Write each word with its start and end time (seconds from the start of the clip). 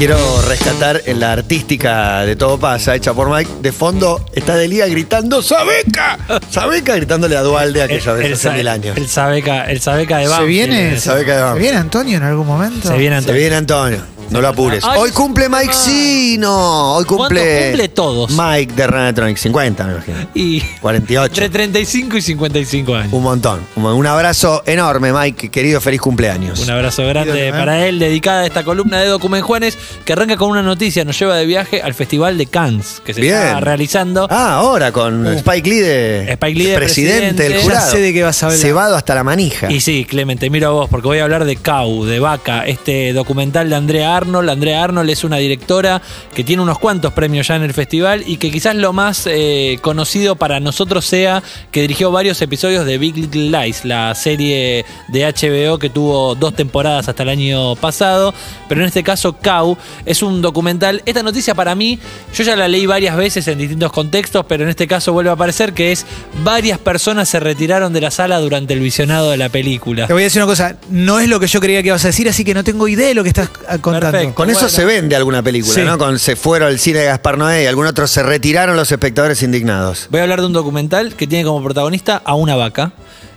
Quiero 0.00 0.16
rescatar 0.48 1.02
en 1.04 1.20
la 1.20 1.30
artística 1.32 2.20
de 2.24 2.34
Todo 2.34 2.58
Pasa, 2.58 2.94
hecha 2.94 3.12
por 3.12 3.28
Mike. 3.30 3.50
De 3.60 3.70
fondo 3.70 4.24
está 4.32 4.56
Delia 4.56 4.86
gritando 4.88 5.42
¡Sabeca! 5.42 6.16
¡Sabeca! 6.50 6.96
gritándole 6.96 7.36
a 7.36 7.42
Dualde 7.42 7.82
aquella 7.82 8.14
vez 8.14 8.32
hace 8.32 8.50
mil 8.56 8.66
años. 8.66 8.96
El 8.96 9.06
Sabeca, 9.10 9.64
el 9.70 9.78
Sabeca 9.82 10.16
de 10.16 10.24
¿Se 10.24 10.30
Banfield. 10.30 10.48
viene, 10.48 10.92
el 10.94 11.00
Sabeca 11.02 11.36
de 11.48 11.52
¿Se 11.52 11.58
viene 11.58 11.76
Antonio 11.76 12.16
en 12.16 12.22
algún 12.22 12.46
momento? 12.46 12.88
Se 12.88 12.96
viene 12.96 13.16
Se 13.16 13.18
Antonio. 13.18 13.40
viene 13.42 13.56
Antonio. 13.56 13.98
No 14.30 14.40
lo 14.40 14.48
apures. 14.48 14.84
Ay, 14.84 14.98
Hoy 15.00 15.10
cumple 15.10 15.48
Mike 15.48 15.72
Sino. 15.72 16.94
Hoy 16.94 17.04
cumple. 17.04 17.40
¿Cuántos 17.40 17.64
cumple 17.64 17.88
todos? 17.88 18.30
Mike 18.30 18.74
de 18.74 18.86
Renetronic. 18.86 19.36
50, 19.36 19.84
me 19.84 19.92
imagino. 19.92 20.18
Y 20.34 20.60
48. 20.60 21.32
entre 21.32 21.48
35 21.48 22.16
y 22.16 22.22
55 22.22 22.94
años. 22.94 23.12
Un 23.12 23.22
montón. 23.24 23.60
Un, 23.74 23.86
un 23.86 24.06
abrazo 24.06 24.62
enorme, 24.66 25.12
Mike. 25.12 25.50
Querido, 25.50 25.80
feliz 25.80 26.00
cumpleaños. 26.00 26.60
Un 26.60 26.70
abrazo 26.70 27.04
grande 27.06 27.48
¿eh? 27.48 27.50
para 27.52 27.86
él, 27.86 27.98
dedicada 27.98 28.42
a 28.42 28.46
esta 28.46 28.62
columna 28.62 29.00
de 29.00 29.06
Document 29.08 29.44
Juanes, 29.44 29.76
que 30.04 30.12
arranca 30.12 30.36
con 30.36 30.50
una 30.50 30.62
noticia, 30.62 31.04
nos 31.04 31.18
lleva 31.18 31.36
de 31.36 31.46
viaje 31.46 31.82
al 31.82 31.94
Festival 31.94 32.38
de 32.38 32.46
Cannes, 32.46 33.02
que 33.04 33.14
se 33.14 33.20
Bien. 33.20 33.34
está 33.36 33.60
realizando. 33.60 34.28
Ah, 34.30 34.54
ahora 34.54 34.92
con 34.92 35.26
Spike 35.26 35.68
Lee 35.68 35.78
de, 35.80 36.32
Spike 36.32 36.58
Lee 36.58 36.66
de 36.66 36.76
presidente 36.76 37.42
del 37.48 37.58
jurado. 37.58 37.86
Ya 37.86 37.92
sé 37.92 37.98
de 38.00 38.12
qué 38.12 38.22
vas 38.22 38.40
a 38.42 38.46
hablar. 38.46 38.60
Cebado 38.60 38.94
hasta 38.94 39.14
la 39.14 39.24
manija. 39.24 39.70
Y 39.72 39.80
sí, 39.80 40.04
Clemente, 40.04 40.50
miro 40.50 40.68
a 40.68 40.70
vos, 40.70 40.88
porque 40.88 41.08
voy 41.08 41.18
a 41.18 41.24
hablar 41.24 41.44
de 41.44 41.56
Cau, 41.56 42.04
de 42.04 42.20
Vaca, 42.20 42.66
este 42.66 43.12
documental 43.12 43.68
de 43.68 43.76
Andrea 43.76 44.19
Arnold. 44.20 44.50
Andrea 44.50 44.84
Arnold 44.84 45.10
es 45.10 45.24
una 45.24 45.36
directora 45.36 46.02
que 46.34 46.44
tiene 46.44 46.62
unos 46.62 46.78
cuantos 46.78 47.12
premios 47.12 47.48
ya 47.48 47.56
en 47.56 47.62
el 47.62 47.74
festival 47.74 48.22
y 48.26 48.36
que 48.36 48.50
quizás 48.50 48.74
lo 48.74 48.92
más 48.92 49.26
eh, 49.26 49.78
conocido 49.82 50.36
para 50.36 50.60
nosotros 50.60 51.04
sea 51.04 51.42
que 51.70 51.82
dirigió 51.82 52.10
varios 52.10 52.40
episodios 52.42 52.84
de 52.84 52.98
Big 52.98 53.16
Little 53.16 53.50
Lies, 53.50 53.84
la 53.84 54.14
serie 54.14 54.84
de 55.08 55.24
HBO 55.24 55.78
que 55.78 55.90
tuvo 55.90 56.34
dos 56.34 56.54
temporadas 56.54 57.08
hasta 57.08 57.22
el 57.22 57.28
año 57.28 57.76
pasado. 57.76 58.34
Pero 58.68 58.82
en 58.82 58.86
este 58.86 59.02
caso, 59.02 59.32
Cau 59.34 59.76
es 60.04 60.22
un 60.22 60.42
documental. 60.42 61.02
Esta 61.06 61.22
noticia 61.22 61.54
para 61.54 61.74
mí, 61.74 61.98
yo 62.34 62.44
ya 62.44 62.56
la 62.56 62.68
leí 62.68 62.86
varias 62.86 63.16
veces 63.16 63.46
en 63.48 63.58
distintos 63.58 63.92
contextos, 63.92 64.44
pero 64.48 64.64
en 64.64 64.70
este 64.70 64.86
caso 64.86 65.12
vuelve 65.12 65.30
a 65.30 65.34
aparecer 65.34 65.72
que 65.72 65.92
es 65.92 66.06
varias 66.44 66.78
personas 66.78 67.28
se 67.28 67.40
retiraron 67.40 67.92
de 67.92 68.00
la 68.00 68.10
sala 68.10 68.38
durante 68.38 68.74
el 68.74 68.80
visionado 68.80 69.30
de 69.30 69.36
la 69.36 69.48
película. 69.48 70.06
Te 70.06 70.12
voy 70.12 70.22
a 70.22 70.24
decir 70.24 70.42
una 70.42 70.50
cosa, 70.50 70.76
no 70.90 71.18
es 71.18 71.28
lo 71.28 71.40
que 71.40 71.46
yo 71.46 71.60
creía 71.60 71.82
que 71.82 71.88
ibas 71.88 72.04
a 72.04 72.08
decir, 72.08 72.28
así 72.28 72.44
que 72.44 72.54
no 72.54 72.64
tengo 72.64 72.88
idea 72.88 73.08
de 73.08 73.14
lo 73.14 73.22
que 73.22 73.28
estás 73.28 73.50
ah, 73.68 73.78
contando. 73.78 74.09
Perfecto. 74.10 74.34
Con 74.34 74.50
eso 74.50 74.60
Bueno. 74.60 74.68
se 74.70 74.84
vende 74.84 75.16
alguna 75.16 75.42
película, 75.42 75.74
Sí. 75.74 75.82
¿no? 75.82 75.98
Con 75.98 76.18
se 76.18 76.36
fueron 76.36 76.68
al 76.68 76.78
cine 76.78 77.00
de 77.00 77.06
Gaspar 77.06 77.38
Noé 77.38 77.64
y 77.64 77.66
algún 77.66 77.86
otro 77.86 78.06
se 78.06 78.22
retiraron 78.22 78.76
los 78.76 78.90
espectadores 78.92 79.42
indignados. 79.42 80.06
Voy 80.10 80.20
a 80.20 80.22
hablar 80.24 80.40
de 80.40 80.46
un 80.46 80.52
documental 80.52 81.14
que 81.14 81.26
tiene 81.26 81.44
como 81.44 81.62
protagonista 81.62 82.20
a 82.24 82.34
una 82.34 82.56
vaca. 82.56 82.92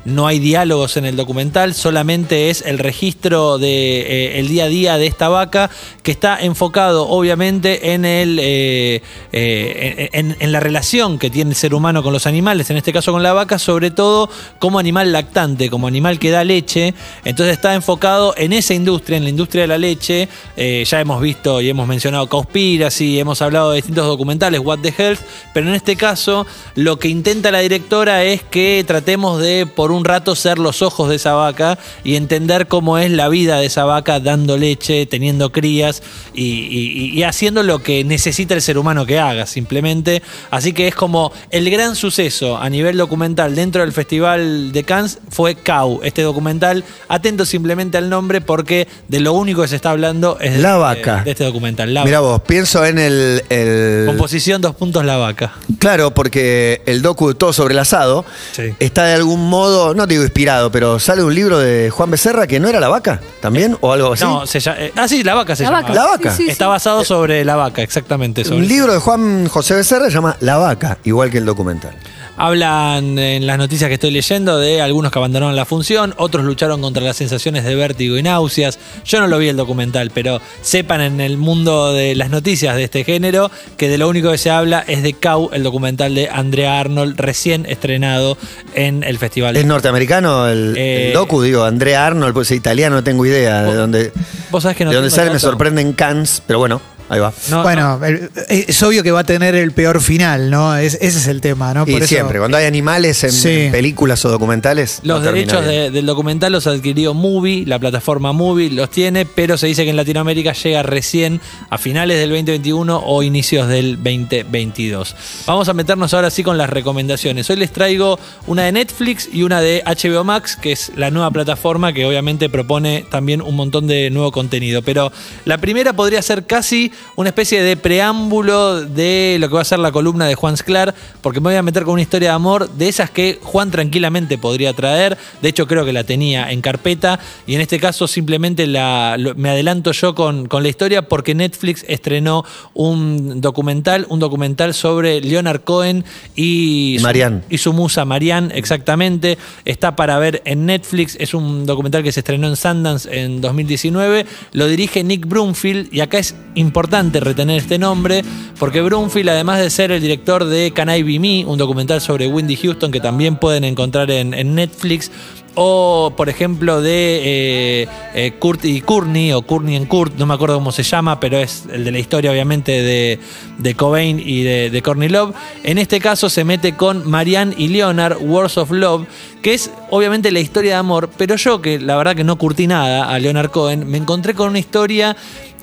No 0.05 0.27
hay 0.27 0.39
diálogos 0.39 0.97
en 0.97 1.05
el 1.05 1.15
documental, 1.15 1.73
solamente 1.73 2.49
es 2.49 2.61
el 2.61 2.79
registro 2.79 3.57
de 3.57 4.39
eh, 4.39 4.43
día 4.43 4.65
a 4.65 4.67
día 4.67 4.97
de 4.97 5.07
esta 5.07 5.29
vaca 5.29 5.69
que 6.03 6.11
está 6.11 6.37
enfocado 6.39 7.07
obviamente 7.07 7.93
en 7.93 8.05
el 8.05 8.39
eh, 8.41 9.01
eh, 9.31 10.09
en, 10.13 10.51
la 10.51 10.59
relación 10.59 11.17
que 11.17 11.29
tiene 11.29 11.51
el 11.51 11.55
ser 11.55 11.73
humano 11.73 12.03
con 12.03 12.13
los 12.13 12.27
animales, 12.27 12.69
en 12.69 12.77
este 12.77 12.93
caso 12.93 13.11
con 13.11 13.23
la 13.23 13.33
vaca, 13.33 13.57
sobre 13.57 13.89
todo 13.89 14.29
como 14.59 14.77
animal 14.77 15.11
lactante, 15.11 15.69
como 15.69 15.87
animal 15.87 16.19
que 16.19 16.29
da 16.29 16.43
leche. 16.43 16.93
Entonces 17.23 17.53
está 17.53 17.73
enfocado 17.73 18.33
en 18.37 18.53
esa 18.53 18.73
industria, 18.73 19.17
en 19.17 19.23
la 19.23 19.29
industria 19.29 19.63
de 19.63 19.67
la 19.67 19.77
leche. 19.77 20.27
Eh, 20.57 20.83
ya 20.85 20.99
hemos 20.99 21.21
visto 21.21 21.61
y 21.61 21.69
hemos 21.69 21.87
mencionado 21.87 22.27
Cowspiracy, 22.27 23.19
hemos 23.19 23.41
hablado 23.41 23.71
de 23.71 23.77
distintos 23.77 24.05
documentales, 24.05 24.59
What 24.59 24.79
the 24.79 24.93
Health, 24.95 25.21
pero 25.53 25.67
en 25.67 25.75
este 25.75 25.95
caso 25.95 26.45
lo 26.75 26.99
que 26.99 27.07
intenta 27.07 27.51
la 27.51 27.59
directora 27.59 28.23
es 28.23 28.43
que 28.43 28.83
tratemos 28.85 29.39
de 29.41 29.65
por 29.65 29.91
un 29.93 30.05
rato 30.05 30.35
ser 30.35 30.59
los 30.59 30.81
ojos 30.81 31.09
de 31.09 31.15
esa 31.15 31.33
vaca 31.33 31.77
y 32.03 32.15
entender 32.15 32.67
cómo 32.67 32.97
es 32.97 33.09
la 33.11 33.29
vida 33.29 33.57
de 33.59 33.65
esa 33.67 33.85
vaca 33.85 34.19
dando 34.19 34.57
leche, 34.57 35.05
teniendo 35.05 35.51
crías 35.51 36.01
y, 36.33 36.43
y- 36.43 37.11
y 37.13 37.23
haciendo 37.23 37.63
lo 37.63 37.79
que 37.83 38.03
necesita 38.03 38.53
el 38.53 38.61
ser 38.61 38.77
humano 38.77 39.05
que 39.05 39.19
haga 39.19 39.45
simplemente. 39.45 40.21
Así 40.51 40.73
que 40.73 40.87
es 40.87 40.95
como 40.95 41.31
el 41.51 41.69
gran 41.69 41.95
suceso 41.95 42.57
a 42.57 42.69
nivel 42.69 42.97
documental 42.97 43.55
dentro 43.55 43.81
del 43.81 43.91
Festival 43.91 44.71
de 44.71 44.83
Cannes 44.83 45.19
fue 45.29 45.55
Cow, 45.55 46.01
este 46.03 46.21
documental. 46.21 46.83
Atento 47.07 47.45
simplemente 47.45 47.97
al 47.97 48.09
nombre 48.09 48.41
porque 48.41 48.87
de 49.07 49.19
lo 49.19 49.33
único 49.33 49.61
que 49.61 49.67
se 49.67 49.75
está 49.75 49.91
hablando 49.91 50.37
es 50.39 50.53
de, 50.53 50.59
La 50.59 50.77
vaca. 50.77 51.21
de 51.23 51.31
este 51.31 51.43
documental. 51.43 51.89
Mira 52.05 52.19
vos, 52.19 52.41
pienso 52.41 52.85
en 52.85 52.97
el, 52.99 53.43
el- 53.49 54.05
Composición, 54.07 54.61
dos 54.61 54.75
puntos, 54.75 55.03
la 55.05 55.17
vaca. 55.17 55.53
Claro, 55.79 56.13
porque 56.13 56.81
el 56.85 57.01
docu 57.01 57.33
Todo 57.33 57.51
sobre 57.53 57.73
el 57.73 57.79
asado 57.79 58.23
Sí. 58.53 58.73
está 58.79 59.05
de 59.05 59.13
algún 59.15 59.49
modo, 59.49 59.82
no 59.93 60.05
digo 60.07 60.23
inspirado, 60.23 60.71
pero 60.71 60.99
sale 60.99 61.23
un 61.23 61.33
libro 61.33 61.57
de 61.59 61.89
Juan 61.89 62.11
Becerra 62.11 62.45
que 62.47 62.59
no 62.59 62.69
era 62.69 62.79
la 62.79 62.87
vaca, 62.89 63.19
también, 63.41 63.75
o 63.81 63.91
algo 63.91 64.13
así. 64.13 64.23
No, 64.23 64.45
se 64.45 64.59
llama- 64.59 64.77
eh, 64.79 64.93
ah, 64.95 65.07
sí, 65.07 65.23
la 65.23 65.33
vaca 65.33 65.55
se 65.55 65.63
La 65.63 65.69
llama. 65.69 65.81
vaca. 65.81 65.93
La 65.93 66.05
vaca. 66.05 66.31
Sí, 66.31 66.43
sí, 66.45 66.49
Está 66.51 66.65
sí. 66.65 66.69
basado 66.69 67.03
sobre 67.03 67.43
la 67.43 67.55
vaca, 67.55 67.81
exactamente. 67.81 68.45
Sobre 68.45 68.57
un 68.59 68.67
libro 68.67 68.93
de 68.93 68.99
Juan 68.99 69.47
José 69.49 69.75
Becerra 69.75 70.05
se 70.05 70.11
llama 70.11 70.37
La 70.39 70.57
vaca, 70.57 70.97
igual 71.03 71.29
que 71.31 71.39
el 71.39 71.45
documental. 71.45 71.93
Hablan 72.35 73.19
en 73.19 73.45
las 73.45 73.57
noticias 73.57 73.87
que 73.87 73.93
estoy 73.93 74.11
leyendo 74.11 74.57
de 74.57 74.81
algunos 74.81 75.11
que 75.11 75.19
abandonaron 75.19 75.55
la 75.55 75.65
función, 75.65 76.15
otros 76.17 76.43
lucharon 76.43 76.81
contra 76.81 77.03
las 77.03 77.15
sensaciones 77.17 77.63
de 77.63 77.75
vértigo 77.75 78.17
y 78.17 78.23
náuseas. 78.23 78.79
Yo 79.05 79.19
no 79.19 79.27
lo 79.27 79.37
vi 79.37 79.49
el 79.49 79.55
documental, 79.57 80.11
pero 80.13 80.41
sepan 80.61 81.01
en 81.01 81.21
el 81.21 81.37
mundo 81.37 81.93
de 81.93 82.15
las 82.15 82.29
noticias 82.29 82.75
de 82.75 82.85
este 82.85 83.03
género 83.03 83.51
que 83.77 83.87
de 83.87 83.97
lo 83.97 84.09
único 84.09 84.31
que 84.31 84.37
se 84.37 84.49
habla 84.49 84.83
es 84.87 85.03
de 85.03 85.13
Cow, 85.13 85.51
el 85.53 85.63
documental 85.63 86.15
de 86.15 86.27
Andrea 86.29 86.79
Arnold, 86.79 87.19
recién 87.19 87.65
estrenado 87.67 88.37
en 88.73 89.03
el 89.03 89.17
festival. 89.19 89.55
¿Es 89.55 89.65
norteamericano 89.65 90.47
el, 90.47 90.75
Eh, 90.75 91.07
el 91.07 91.13
docu? 91.13 91.41
Digo, 91.41 91.63
Andrea 91.63 92.05
Arnold, 92.07 92.33
pues 92.33 92.49
es 92.49 92.57
italiano, 92.57 92.95
no 92.95 93.03
tengo 93.03 93.25
idea 93.25 93.63
de 93.63 93.75
dónde, 93.75 94.11
Vos 94.49 94.63
sabés 94.63 94.77
que 94.77 94.85
no 94.85 94.89
de 94.89 94.95
dónde 94.95 95.11
sale, 95.11 95.29
me 95.31 95.39
sorprende 95.39 95.81
en 95.81 95.93
Cannes, 95.93 96.41
pero 96.47 96.59
bueno, 96.59 96.81
ahí 97.09 97.19
va. 97.19 97.33
No, 97.49 97.57
no. 97.57 97.63
bueno, 97.63 97.99
el- 98.05 98.29
es 98.49 98.81
obvio 98.83 99.03
que 99.03 99.11
va 99.11 99.21
a 99.21 99.23
tener 99.23 99.55
el 99.55 99.71
peor 99.71 100.01
final, 100.01 100.49
¿no? 100.49 100.75
Es- 100.75 100.95
ese 101.01 101.17
es 101.19 101.27
el 101.27 101.41
tema, 101.41 101.73
¿no? 101.73 101.83
Y 101.87 101.91
Por 101.91 102.03
eso- 102.03 102.07
siempre, 102.07 102.39
cuando 102.39 102.57
hay 102.57 102.65
animales 102.65 103.23
en, 103.23 103.31
Sí. 103.31 103.49
en 103.49 103.71
películas 103.71 104.23
o 104.25 104.29
documentales. 104.29 104.99
Los 105.03 105.19
no 105.21 105.25
derechos 105.31 105.65
de- 105.65 105.91
del 105.91 106.05
documental 106.05 106.51
los 106.51 106.65
adquirió 106.67 107.13
Movie, 107.13 107.65
la 107.65 107.79
plataforma 107.79 108.31
Movie 108.31 108.69
los 108.71 108.89
tiene, 108.89 109.25
pero 109.25 109.57
se 109.57 109.67
dice 109.67 109.83
que 109.83 109.89
en 109.89 109.95
Latinoamérica 109.97 110.53
llega 110.53 110.83
recién 110.83 111.41
a 111.69 111.77
finales 111.77 112.17
del 112.19 112.29
2021 112.29 113.01
o 113.05 113.21
inicios 113.23 113.67
del 113.67 113.97
2022. 113.97 115.15
Vamos 115.45 115.67
a 115.69 115.73
meternos 115.73 116.13
ahora 116.13 116.29
sí 116.29 116.43
con 116.43 116.57
las 116.57 116.69
recomendaciones. 116.69 117.49
Hoy 117.49 117.57
les 117.57 117.71
traigo 117.73 118.17
una 118.47 118.63
de 118.63 118.71
Netflix 118.71 119.27
y 119.31 119.43
una 119.43 119.59
de 119.61 119.81
HBO 119.85 120.23
Max, 120.23 120.55
que 120.55 120.71
es 120.71 120.91
la 120.95 121.11
nueva 121.11 121.31
plataforma 121.31 121.91
que 121.93 122.05
obviamente 122.05 122.49
propone 122.49 123.05
también 123.09 123.41
un 123.41 123.55
montón 123.55 123.87
de 123.87 124.09
nuevo 124.09 124.31
contenido. 124.31 124.81
Pero 124.81 125.11
la 125.45 125.57
primera 125.57 125.93
podría 125.93 126.21
ser 126.21 126.45
casi 126.45 126.91
una 127.15 127.29
especie 127.29 127.61
de 127.63 127.77
preámbulo 127.77 128.81
de 128.81 129.37
lo 129.39 129.47
que 129.49 129.55
va 129.55 129.61
a 129.61 129.65
ser 129.65 129.79
la 129.79 129.91
columna 129.91 130.25
de 130.27 130.35
Juan 130.35 130.55
Sclar, 130.57 130.93
porque 131.21 131.39
me 131.39 131.45
voy 131.49 131.55
a 131.55 131.63
meter 131.63 131.83
con 131.83 131.93
una 131.93 132.01
historia 132.01 132.29
de 132.29 132.35
amor 132.35 132.69
de 132.69 132.87
esas 132.89 133.09
que 133.09 133.39
Juan 133.41 133.71
tranquilamente 133.71 134.37
podría 134.37 134.73
traer. 134.73 135.17
De 135.41 135.49
hecho, 135.49 135.67
creo 135.67 135.85
que 135.85 135.93
la 135.93 136.03
tenía 136.03 136.51
en 136.51 136.61
carpeta 136.61 137.19
y 137.47 137.55
en 137.55 137.61
este 137.61 137.79
caso 137.79 138.07
simplemente 138.07 138.67
la, 138.67 139.15
lo- 139.17 139.35
me 139.35 139.49
adelanto 139.49 139.91
yo 139.91 140.13
con, 140.15 140.47
con 140.47 140.63
la 140.63 140.69
historia 140.69 141.07
porque 141.07 141.33
Netflix 141.35 141.83
estrenó 141.87 142.45
un 142.73 143.41
documental, 143.41 144.05
un 144.09 144.19
documental 144.19 144.73
sobre 144.73 145.21
Leonard 145.21 145.61
Cohen 145.61 146.03
y 146.35 146.95
su, 146.99 147.03
Marianne. 147.03 147.41
y 147.49 147.57
su 147.57 147.73
musa 147.73 148.05
Marianne, 148.05 148.51
exactamente. 148.55 149.37
Está 149.65 149.95
para 149.95 150.19
ver 150.19 150.41
en 150.45 150.65
Netflix. 150.65 151.15
Es 151.19 151.33
un 151.33 151.65
documental 151.65 152.03
que 152.03 152.11
se 152.11 152.19
estrenó 152.19 152.47
en 152.47 152.55
Sundance 152.55 153.09
en 153.11 153.41
2019. 153.41 154.25
Lo 154.51 154.67
dirige 154.67 155.03
Nick 155.03 155.25
Broomfield 155.27 155.93
y 155.93 156.01
acá 156.01 156.17
es 156.19 156.35
importante 156.55 156.82
retener 156.89 157.57
este 157.57 157.77
nombre 157.77 158.23
porque 158.59 158.81
Broomfield, 158.81 159.29
además 159.29 159.59
de 159.59 159.69
ser 159.69 159.91
el 159.91 160.01
director 160.01 160.45
de 160.45 160.71
Can 160.71 160.89
I 160.89 161.03
Be 161.03 161.19
Me, 161.19 161.45
un 161.45 161.57
documental 161.57 162.01
sobre 162.01 162.27
Wendy 162.27 162.55
Houston 162.55 162.91
que 162.91 162.99
también 162.99 163.35
pueden 163.37 163.63
encontrar 163.63 164.09
en, 164.11 164.33
en 164.33 164.55
Netflix, 164.55 165.11
o 165.55 166.13
por 166.15 166.29
ejemplo 166.29 166.81
de 166.81 167.81
eh, 167.83 167.87
eh, 168.15 168.33
Kurt 168.39 168.65
y 168.65 168.81
Courtney 168.81 169.33
o 169.33 169.43
Courtney 169.43 169.75
and 169.75 169.87
Kurt, 169.87 170.15
no 170.17 170.25
me 170.25 170.33
acuerdo 170.33 170.55
cómo 170.55 170.71
se 170.71 170.83
llama, 170.83 171.19
pero 171.19 171.37
es 171.37 171.65
el 171.71 171.83
de 171.83 171.91
la 171.91 171.99
historia 171.99 172.31
obviamente 172.31 172.71
de, 172.71 173.19
de 173.59 173.75
Cobain 173.75 174.19
y 174.19 174.43
de, 174.43 174.69
de 174.69 174.81
Courtney 174.81 175.09
Love. 175.09 175.35
En 175.63 175.77
este 175.77 175.99
caso 175.99 176.29
se 176.29 176.43
mete 176.43 176.75
con 176.75 177.09
Marianne 177.09 177.53
y 177.57 177.67
Leonard, 177.67 178.17
Wars 178.21 178.57
of 178.57 178.71
Love, 178.71 179.05
que 179.41 179.53
es 179.53 179.69
obviamente 179.91 180.31
la 180.31 180.39
historia 180.39 180.71
de 180.71 180.77
amor, 180.77 181.09
pero 181.17 181.35
yo 181.35 181.61
que 181.61 181.79
la 181.79 181.97
verdad 181.97 182.15
que 182.15 182.23
no 182.23 182.37
curtí 182.37 182.65
nada 182.65 183.09
a 183.09 183.19
Leonard 183.19 183.51
Cohen, 183.51 183.89
me 183.89 183.97
encontré 183.97 184.33
con 184.33 184.49
una 184.49 184.59
historia 184.59 185.15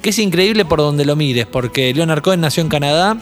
que 0.03 0.11
es 0.11 0.19
increíble 0.19 0.65
por 0.65 0.79
donde 0.79 1.05
lo 1.05 1.17
mires, 1.17 1.47
porque 1.47 1.93
Leonard 1.95 2.23
Cohen 2.23 2.41
nació 2.41 2.63
en 2.63 2.69
Canadá 2.69 3.17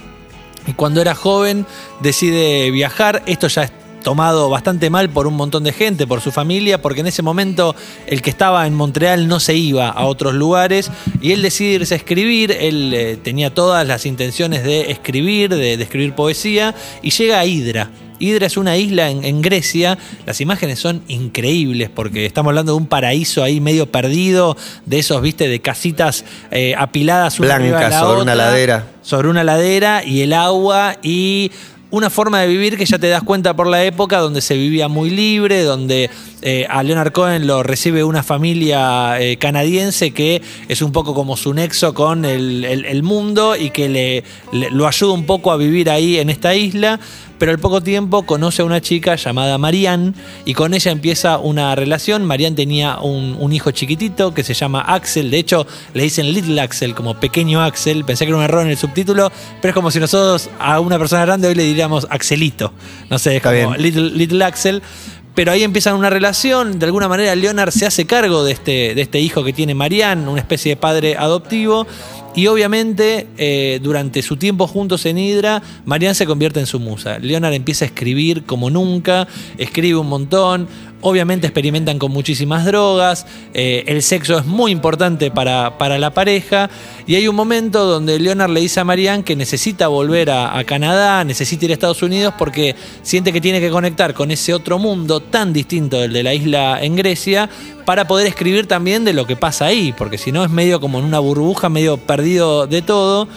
y 0.67 0.73
cuando 0.73 1.01
era 1.01 1.15
joven 1.15 1.67
decide 2.01 2.71
viajar, 2.71 3.23
esto 3.27 3.49
ya 3.49 3.65
es 3.65 3.73
tomado 4.03 4.49
bastante 4.49 4.91
mal 4.91 5.11
por 5.11 5.27
un 5.27 5.35
montón 5.35 5.65
de 5.65 5.73
gente, 5.73 6.07
por 6.07 6.21
su 6.21 6.31
familia, 6.31 6.81
porque 6.81 7.01
en 7.01 7.09
ese 7.09 7.23
momento 7.23 7.75
el 8.07 8.23
que 8.23 8.31
estaba 8.31 8.67
en 8.67 8.75
Montreal 8.75 9.29
no 9.29 9.41
se 9.41 9.55
iba 9.55 9.89
a 9.89 10.07
otros 10.07 10.35
lugares 10.35 10.91
y 11.21 11.33
él 11.33 11.43
decide 11.43 11.75
irse 11.75 11.95
a 11.95 11.97
escribir, 11.97 12.53
él 12.53 12.95
eh, 12.95 13.19
tenía 13.23 13.53
todas 13.53 13.87
las 13.87 14.07
intenciones 14.07 14.63
de 14.65 14.91
escribir, 14.91 15.51
de, 15.51 15.77
de 15.77 15.83
escribir 15.83 16.15
poesía, 16.15 16.75
y 17.03 17.11
llega 17.11 17.41
a 17.41 17.45
Hydra. 17.45 17.91
Hydra 18.19 18.47
es 18.47 18.57
una 18.57 18.77
isla 18.77 19.11
en, 19.11 19.25
en 19.25 19.43
Grecia. 19.43 19.99
Las 20.27 20.41
imágenes 20.41 20.79
son 20.79 21.03
increíbles 21.09 21.91
porque 21.91 22.27
estamos 22.27 22.51
hablando 22.51 22.73
de 22.73 22.79
un 22.79 22.87
paraíso 22.87 23.43
ahí 23.43 23.61
medio 23.61 23.91
perdido, 23.91 24.57
de 24.87 24.99
esos, 24.99 25.21
viste, 25.23 25.49
de 25.49 25.61
casitas 25.61 26.25
eh, 26.51 26.75
apiladas 26.77 27.41
una 27.41 27.59
Blancas 27.59 27.91
la 27.93 28.01
sobre 28.01 28.23
una 28.23 28.35
ladera. 28.35 28.87
Sobre 29.03 29.29
una 29.29 29.45
ladera 29.45 30.05
y 30.05 30.23
el 30.23 30.33
agua 30.33 30.97
y 31.03 31.51
una 31.91 32.11
forma 32.11 32.41
de 32.41 32.49
vivir 32.49 32.77
que 32.77 32.85
ya 32.85 32.99
te 32.99 33.09
das 33.09 33.23
cuenta 33.23 33.55
por 33.57 33.67
la 33.67 33.83
época 33.85 34.19
donde 34.19 34.41
se 34.43 34.55
vivía 34.55 34.89
muy 34.89 35.09
libre, 35.11 35.63
donde 35.63 36.11
eh, 36.43 36.67
a 36.69 36.83
Leonard 36.83 37.13
Cohen 37.13 37.47
lo 37.47 37.63
recibe 37.63 38.05
una 38.05 38.23
familia 38.23 39.19
eh, 39.21 39.39
canadiense 39.39 40.13
que 40.13 40.43
es 40.69 40.83
un 40.83 40.93
poco 40.93 41.15
como 41.15 41.37
su 41.37 41.55
nexo 41.55 41.95
con 41.95 42.25
el, 42.25 43.03
mundo 43.03 43.57
y 43.57 43.71
que 43.71 43.89
le, 43.89 44.25
le- 44.53 44.71
lo 44.71 44.87
ayuda 44.87 45.13
un 45.13 45.25
poco 45.25 45.51
a 45.51 45.57
vivir 45.57 45.89
ahí 45.89 46.19
en 46.19 46.29
esta 46.31 46.55
isla. 46.55 47.01
Pero 47.39 47.53
al 47.53 47.61
poco 47.61 47.81
tiempo 47.81 48.25
conoce 48.27 48.63
a 48.63 48.65
una 48.65 48.81
chica 48.81 49.15
llamada 49.15 49.59
Marianne 49.59 50.13
y 50.45 50.55
con 50.55 50.75
ella 50.75 50.91
empieza 50.91 51.39
una 51.39 51.77
relación. 51.77 52.25
Marianne 52.25 52.57
tenía 52.57 52.99
un, 52.99 53.37
un 53.39 53.53
hijo 53.53 53.71
chiquitito 53.71 54.35
que 54.35 54.43
se 54.43 54.55
llama 54.55 54.81
Axel. 54.81 55.31
De 55.31 55.39
hecho, 55.39 55.65
le 55.95 56.03
dicen 56.03 56.33
Little 56.33 56.61
Axel, 56.61 56.97
como 56.97 57.15
pequeño 57.15 57.63
Axel. 57.63 58.05
Pensé 58.05 58.25
que 58.25 58.31
era 58.31 58.39
un 58.39 58.43
error 58.43 58.63
en 58.65 58.71
el 58.73 58.77
subtítulo, 58.77 59.31
pero 59.63 59.71
es 59.71 59.75
como 59.77 59.93
si 59.93 60.01
nosotros 60.01 60.51
a 60.59 60.81
una 60.81 60.99
persona 60.99 61.25
grande 61.25 61.47
hoy 61.47 61.55
le 61.55 61.63
diríamos 61.63 61.78
Axelito. 61.85 62.73
No 63.11 63.19
sé, 63.19 63.31
es 63.31 63.37
Está 63.37 63.51
como 63.51 63.71
bien. 63.73 63.83
Little, 63.83 64.11
Little 64.11 64.45
Axel. 64.45 64.83
Pero 65.35 65.53
ahí 65.53 65.63
empiezan 65.63 65.95
una 65.95 66.11
relación, 66.11 66.81
de 66.81 66.87
alguna 66.87 67.07
manera 67.07 67.33
Leonard 67.37 67.71
se 67.71 67.87
hace 67.87 68.07
cargo 68.07 68.43
de 68.43 68.51
este, 68.51 68.97
de 68.97 69.03
este 69.03 69.21
hijo 69.21 69.45
que 69.45 69.53
tiene 69.53 69.73
Marianne, 69.73 70.29
una 70.29 70.41
especie 70.41 70.71
de 70.71 70.77
padre 70.77 71.17
adoptivo, 71.17 71.87
y 72.35 72.49
obviamente 72.49 73.29
eh, 73.37 73.79
durante 73.81 74.23
su 74.23 74.37
tiempo 74.37 74.67
juntos 74.67 75.07
en 75.07 75.17
Hydra, 75.17 75.63
Marianne 75.85 76.17
se 76.17 76.27
convierte 76.27 76.59
en 76.59 76.67
su 76.67 76.81
musa. 76.81 77.21
Leonard 77.21 77.55
empieza 77.55 77.85
a 77.85 77.87
escribir 77.87 78.47
como 78.47 78.69
nunca, 78.69 79.29
escribe 79.59 79.99
un 79.99 80.09
montón, 80.09 80.69
obviamente 81.01 81.47
experimentan 81.47 81.99
con 81.99 82.13
muchísimas 82.13 82.65
drogas, 82.65 83.27
eh, 83.55 83.85
el 83.87 84.03
sexo 84.03 84.39
es 84.39 84.45
muy 84.45 84.73
importante 84.73 85.31
para, 85.31 85.79
para 85.79 85.99
la 85.99 86.11
pareja, 86.11 86.69
y 87.07 87.15
hay 87.15 87.27
un 87.29 87.37
momento 87.37 87.87
donde 87.87 88.19
Leonard 88.19 88.51
le 88.51 88.61
dice 88.61 88.81
a 88.81 88.85
Marianne 88.85 89.25
que 89.25 89.37
necesita 89.37 89.89
volver 89.89 90.31
a, 90.31 90.59
a 90.59 90.65
Canadá, 90.65 91.25
necesita 91.25 91.65
ir 91.65 91.71
a 91.71 91.75
Estados 91.75 92.03
Unidos 92.03 92.35
porque 92.37 92.77
siente 93.03 93.33
que 93.33 93.41
tiene 93.41 93.61
que 93.61 93.71
conectar 93.71 94.13
con 94.13 94.31
ese 94.31 94.53
otro 94.53 94.79
mundo 94.79 95.21
tan 95.21 95.53
distinto 95.53 95.99
del 95.99 96.13
de 96.13 96.23
la 96.23 96.35
isla 96.35 96.83
en 96.83 96.97
Grecia 96.97 97.49
para 97.85 98.07
poder 98.07 98.27
escribir 98.27 98.67
también 98.67 99.05
de 99.05 99.13
lo 99.13 99.27
que 99.27 99.37
pasa 99.37 99.67
ahí, 99.67 99.95
porque 99.97 100.19
si 100.19 100.33
no 100.33 100.45
es 100.45 100.51
medio 100.51 100.81
como 100.81 100.99
en 100.99 101.05
una 101.05 101.21
burbuja, 101.21 101.69
medio 101.69 101.97
perdido 101.97 102.67
de 102.67 102.83
todo. 102.83 103.29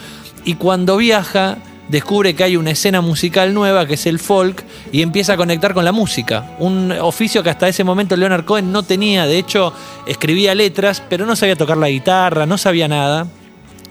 Y 0.44 0.54
cuando 0.56 0.96
viaja, 0.96 1.58
descubre 1.88 2.34
que 2.34 2.44
hay 2.44 2.56
una 2.56 2.70
escena 2.70 3.00
musical 3.00 3.52
nueva 3.54 3.86
que 3.86 3.94
es 3.94 4.06
el 4.06 4.18
folk 4.18 4.64
y 4.92 5.02
empieza 5.02 5.34
a 5.34 5.36
conectar 5.36 5.74
con 5.74 5.84
la 5.84 5.92
música. 5.92 6.56
Un 6.58 6.92
oficio 6.92 7.42
que 7.42 7.50
hasta 7.50 7.68
ese 7.68 7.84
momento 7.84 8.16
Leonard 8.16 8.44
Cohen 8.44 8.72
no 8.72 8.82
tenía, 8.82 9.26
de 9.26 9.38
hecho 9.38 9.72
escribía 10.06 10.54
letras, 10.54 11.02
pero 11.08 11.26
no 11.26 11.36
sabía 11.36 11.56
tocar 11.56 11.76
la 11.76 11.88
guitarra, 11.88 12.46
no 12.46 12.58
sabía 12.58 12.88
nada. 12.88 13.26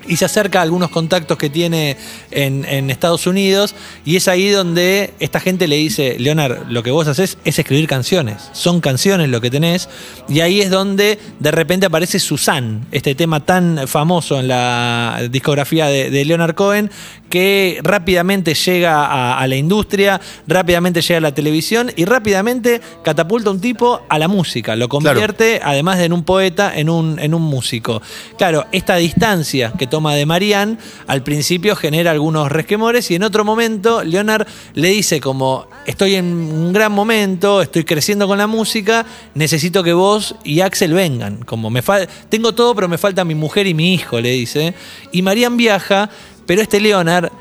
Y 0.08 0.18
se 0.18 0.26
acerca 0.26 0.60
a 0.60 0.62
algunos 0.64 0.90
contactos 0.90 1.38
que 1.38 1.52
tiene 1.52 1.96
en, 2.32 2.90
Estados 2.90 3.28
Unidos 3.28 3.76
y 4.04 4.16
es 4.16 4.28
ahí 4.28 4.50
donde 4.50 5.14
esta 5.20 5.40
gente 5.40 5.68
le 5.68 5.76
dice, 5.76 6.18
Leonard, 6.18 6.68
lo 6.70 6.82
que 6.82 6.90
vos 6.90 7.08
haces 7.08 7.38
es 7.46 7.60
escribir 7.60 7.88
canciones, 7.88 8.50
son 8.52 8.82
canciones 8.82 9.30
lo 9.30 9.42
que 9.42 9.52
tenés 9.52 9.90
y 10.28 10.40
ahí 10.40 10.60
es 10.60 10.72
donde 10.72 11.20
de 11.40 11.52
repente 11.52 11.86
aparece 11.86 12.18
Susan, 12.18 12.88
este 12.92 13.14
tema 13.14 13.42
tan 13.42 13.88
famoso 13.88 14.40
en 14.40 14.48
la 14.48 15.22
discografía 15.30 15.86
de 15.86 16.26
Leonard 16.26 16.56
Cohen 16.56 16.90
que 17.32 17.80
rápidamente 17.82 18.54
llega 18.54 19.06
a, 19.08 19.40
a 19.40 19.48
la 19.48 19.56
industria, 19.56 20.22
rápidamente 20.46 21.02
llega 21.02 21.18
a 21.18 21.22
la 21.22 21.34
televisión 21.34 21.92
y 21.96 22.06
rápidamente 22.06 22.80
catapulta 23.04 23.50
a 23.50 23.54
un 23.54 23.62
tipo 23.62 24.02
a 24.08 24.20
la 24.20 24.28
música, 24.28 24.76
lo 24.76 24.88
convierte 24.88 25.60
además 25.64 25.98
de 25.98 26.12
en 26.12 26.14
un 26.14 26.24
poeta, 26.24 26.74
en 26.76 26.90
un, 26.90 27.20
en 27.20 27.34
un 27.34 27.42
músico. 27.42 28.02
Claro, 28.38 28.66
esta 28.72 28.98
distancia 28.98 29.72
que 29.78 29.88
toma 29.88 30.14
de 30.14 30.26
Marianne 30.26 30.78
al 31.08 31.24
principio 31.24 31.76
genera 31.76 32.12
algunos 32.12 32.52
resquemores 32.52 33.10
y 33.12 33.16
en 33.16 33.24
otro 33.24 33.46
momento 33.46 34.04
Leonard 34.04 34.46
le 34.74 34.90
dice 34.90 35.22
como 35.22 35.68
estoy 35.86 36.16
en 36.16 36.26
un 36.26 36.74
gran 36.74 36.92
momento, 36.92 37.62
estoy 37.62 37.86
creciendo 37.86 38.28
con 38.28 38.38
la 38.38 38.48
música, 38.48 39.06
necesito 39.34 39.84
que 39.84 39.94
vos 39.94 40.36
y 40.44 40.60
Axel 40.60 40.94
vengan, 40.94 41.44
como 41.44 41.70
me 41.70 41.82
tengo 42.30 42.54
todo 42.54 42.76
pero 42.76 42.90
me 42.90 42.98
falta 42.98 43.24
mi 43.24 43.36
mujer 43.36 43.68
y 43.68 43.74
mi 43.74 43.94
hijo, 43.94 44.20
le 44.20 44.32
dice. 44.32 44.74
Y 45.12 45.22
Marianne 45.22 45.58
viaja, 45.58 46.10
pero 46.46 46.62
este 46.62 46.80
Leonard 46.80 47.32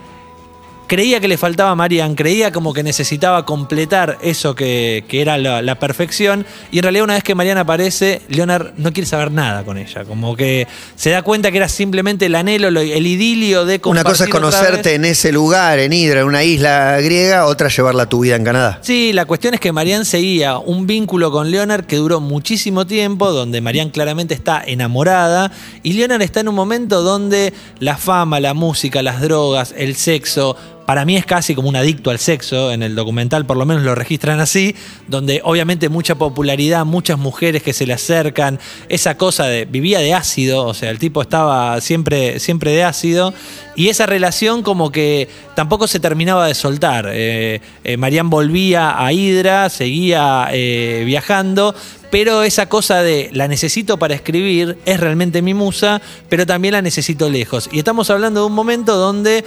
creía 0.91 1.21
que 1.21 1.29
le 1.29 1.39
faltaba 1.39 1.71
a 1.71 1.75
Marianne, 1.77 2.17
creía 2.17 2.51
como 2.51 2.73
que 2.75 2.83
necesitaba 2.83 3.47
completar 3.47 4.19
eso 4.23 4.57
que, 4.57 5.05
que 5.07 5.21
era 5.23 5.39
la, 5.39 5.63
la 5.63 5.79
perfección. 5.79 6.45
Y 6.73 6.79
en 6.79 6.83
realidad, 6.83 7.05
una 7.05 7.15
vez 7.15 7.23
que 7.23 7.37
Marianne 7.37 7.61
aparece, 7.61 8.23
Leonard 8.29 8.73
no 8.77 8.93
quiere 8.93 9.07
saber 9.07 9.31
nada 9.31 9.63
con 9.63 9.79
ella. 9.79 10.05
Como 10.05 10.35
que 10.35 10.67
se 10.97 11.11
da 11.11 11.23
cuenta 11.23 11.53
que 11.53 11.59
era 11.59 11.69
simplemente 11.69 12.27
el 12.27 12.35
anhelo, 12.35 12.73
lo- 12.73 12.81
el 12.81 13.07
idilio 13.07 13.65
de 13.65 13.81
Una 13.85 14.03
cosa 14.03 14.25
es 14.25 14.31
conocerte 14.31 14.95
en 14.97 15.05
ese 15.05 15.31
lugar, 15.31 15.79
en 15.79 15.93
Hydra, 15.93 16.23
en 16.23 16.27
una 16.27 16.43
isla 16.43 17.01
griega, 17.01 17.47
otra 17.47 17.69
llevarla 17.69 18.03
a 18.03 18.09
tu 18.09 18.19
vida 18.19 18.35
en 18.35 18.43
Canadá. 18.43 18.81
Sí, 18.83 19.13
la 19.13 19.27
cuestión 19.27 19.55
es 19.55 19.61
que 19.61 19.71
Marianne 19.71 20.05
seguía 20.05 20.59
un 20.59 20.89
vínculo 20.89 21.31
con 21.31 21.53
Leonard 21.53 21.85
que 21.85 21.97
duró 21.99 22.21
muchísimo 22.21 22.85
tiempo, 22.89 23.31
donde 23.31 23.61
Marianne 23.61 23.93
claramente 23.93 24.35
está 24.35 24.61
enamorada, 24.67 25.53
y 25.85 25.93
Leonard 25.93 26.23
está 26.23 26.41
en 26.41 26.49
un 26.49 26.57
momento 26.57 27.03
donde 27.03 27.53
la 27.79 27.97
fama, 27.97 28.41
la 28.41 28.55
música, 28.55 29.05
las 29.05 29.21
drogas, 29.21 29.73
el 29.79 29.95
sexo, 29.95 30.57
para 30.91 31.05
mí 31.05 31.17
es 31.17 31.25
casi 31.25 31.55
como 31.55 31.69
un 31.69 31.77
adicto 31.77 32.11
al 32.11 32.19
sexo, 32.19 32.73
en 32.73 32.83
el 32.83 32.97
documental 32.97 33.47
por 33.47 33.57
lo 33.57 33.65
menos 33.65 33.85
lo 33.85 33.95
registran 33.95 34.41
así, 34.41 34.75
donde 35.07 35.41
obviamente 35.45 35.89
mucha 35.89 36.17
popularidad, 36.17 36.85
muchas 36.85 37.17
mujeres 37.17 37.63
que 37.63 37.73
se 37.73 37.87
le 37.87 37.93
acercan, 37.93 38.59
esa 38.89 39.17
cosa 39.17 39.47
de 39.47 39.67
vivía 39.67 40.01
de 40.01 40.15
ácido, 40.15 40.67
o 40.67 40.75
sea, 40.75 40.91
el 40.91 40.99
tipo 40.99 41.23
estaba 41.23 41.81
siempre, 41.81 42.41
siempre 42.41 42.73
de 42.73 42.83
ácido, 42.83 43.33
y 43.77 43.89
esa 43.89 44.07
relación 44.07 44.65
como 44.65 44.91
que 44.91 45.29
tampoco 45.55 45.87
se 45.87 46.01
terminaba 46.01 46.49
de 46.49 46.55
soltar. 46.55 47.09
Eh, 47.13 47.61
eh, 47.85 48.23
volvía 48.25 49.01
a 49.01 49.13
Hydra, 49.13 49.69
seguía 49.69 50.49
eh, 50.51 51.05
viajando, 51.07 51.73
pero 52.11 52.43
esa 52.43 52.67
cosa 52.67 53.03
de 53.03 53.31
la 53.33 53.47
necesito 53.47 53.97
para 53.97 54.15
escribir 54.15 54.77
es 54.85 54.99
realmente 54.99 55.41
mi 55.41 55.55
musa, 55.55 56.03
pero 56.29 56.45
también 56.47 56.73
la 56.73 56.83
necesito 56.83 57.31
lejos. 57.31 57.69
Y 57.71 57.79
estamos 57.79 58.11
hablando 58.11 58.41
de 58.41 58.47
un 58.47 58.53
momento 58.53 58.97
donde 58.97 59.45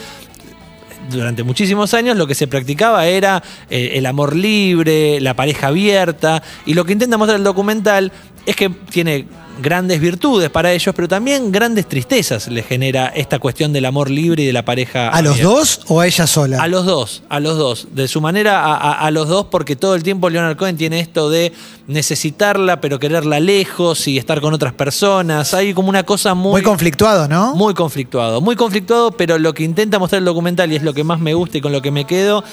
durante 1.09 1.43
muchísimos 1.43 1.93
años 1.93 2.17
lo 2.17 2.27
que 2.27 2.35
se 2.35 2.47
practicaba 2.47 3.05
era 3.07 3.43
eh, 3.69 3.91
el 3.95 4.05
amor 4.05 4.35
libre, 4.35 5.19
la 5.21 5.35
pareja 5.35 5.67
abierta, 5.67 6.43
y 6.65 6.73
lo 6.73 6.85
que 6.85 6.93
intenta 6.93 7.17
mostrar 7.17 7.37
el 7.37 7.43
documental 7.43 8.11
es 8.45 8.55
que 8.55 8.69
tiene 8.69 9.27
grandes 9.61 9.99
virtudes 10.01 10.49
para 10.49 10.71
ellos, 10.73 10.93
pero 10.95 11.07
también 11.07 11.51
grandes 11.51 11.87
tristezas 11.87 12.47
le 12.47 12.63
genera 12.63 13.07
esta 13.07 13.39
cuestión 13.39 13.71
del 13.71 13.85
amor 13.85 14.09
libre 14.09 14.43
y 14.43 14.45
de 14.47 14.53
la 14.53 14.65
pareja 14.65 15.09
¿A 15.09 15.21
los 15.21 15.39
dos 15.41 15.81
o 15.87 15.99
a 16.01 16.07
ella 16.07 16.25
sola? 16.27 16.61
A 16.61 16.67
los 16.67 16.85
dos, 16.85 17.23
a 17.29 17.39
los 17.39 17.57
dos. 17.57 17.87
De 17.93 18.07
su 18.07 18.19
manera, 18.19 18.61
a, 18.61 18.73
a- 18.75 18.93
a 19.05 19.11
los 19.11 19.27
dos, 19.27 19.45
porque 19.51 19.75
todo 19.75 19.95
el 19.95 20.03
tiempo 20.03 20.29
Leonard 20.29 20.57
Cohen 20.57 20.75
tiene 20.77 20.99
esto 20.99 21.29
de 21.29 21.53
necesitarla, 21.87 22.81
pero 22.81 22.99
quererla 22.99 23.39
lejos 23.39 24.07
y 24.07 24.17
estar 24.17 24.41
con 24.41 24.53
otras 24.53 24.73
personas. 24.73 25.53
Hay 25.53 25.73
como 25.73 25.89
una 25.89 26.03
cosa 26.03 26.33
muy. 26.33 26.53
Muy 26.53 26.61
conflictuado, 26.63 27.27
¿no? 27.27 27.55
Muy 27.55 27.73
conflictuado, 27.73 28.41
muy 28.41 28.55
conflictuado, 28.55 29.11
pero 29.11 29.37
lo 29.37 29.53
que 29.53 29.63
intenta 29.63 29.99
mostrar 29.99 30.19
el 30.19 30.25
documental 30.25 30.71
y 30.71 30.75
es 30.75 30.83
lo 30.83 30.93
que 30.93 31.03
más 31.03 31.19
me 31.19 31.33
gusta 31.33 31.57
y 31.57 31.61
con 31.61 31.71
lo 31.71 31.81
que 31.81 31.91
me 31.91 32.05
quedo, 32.05 32.43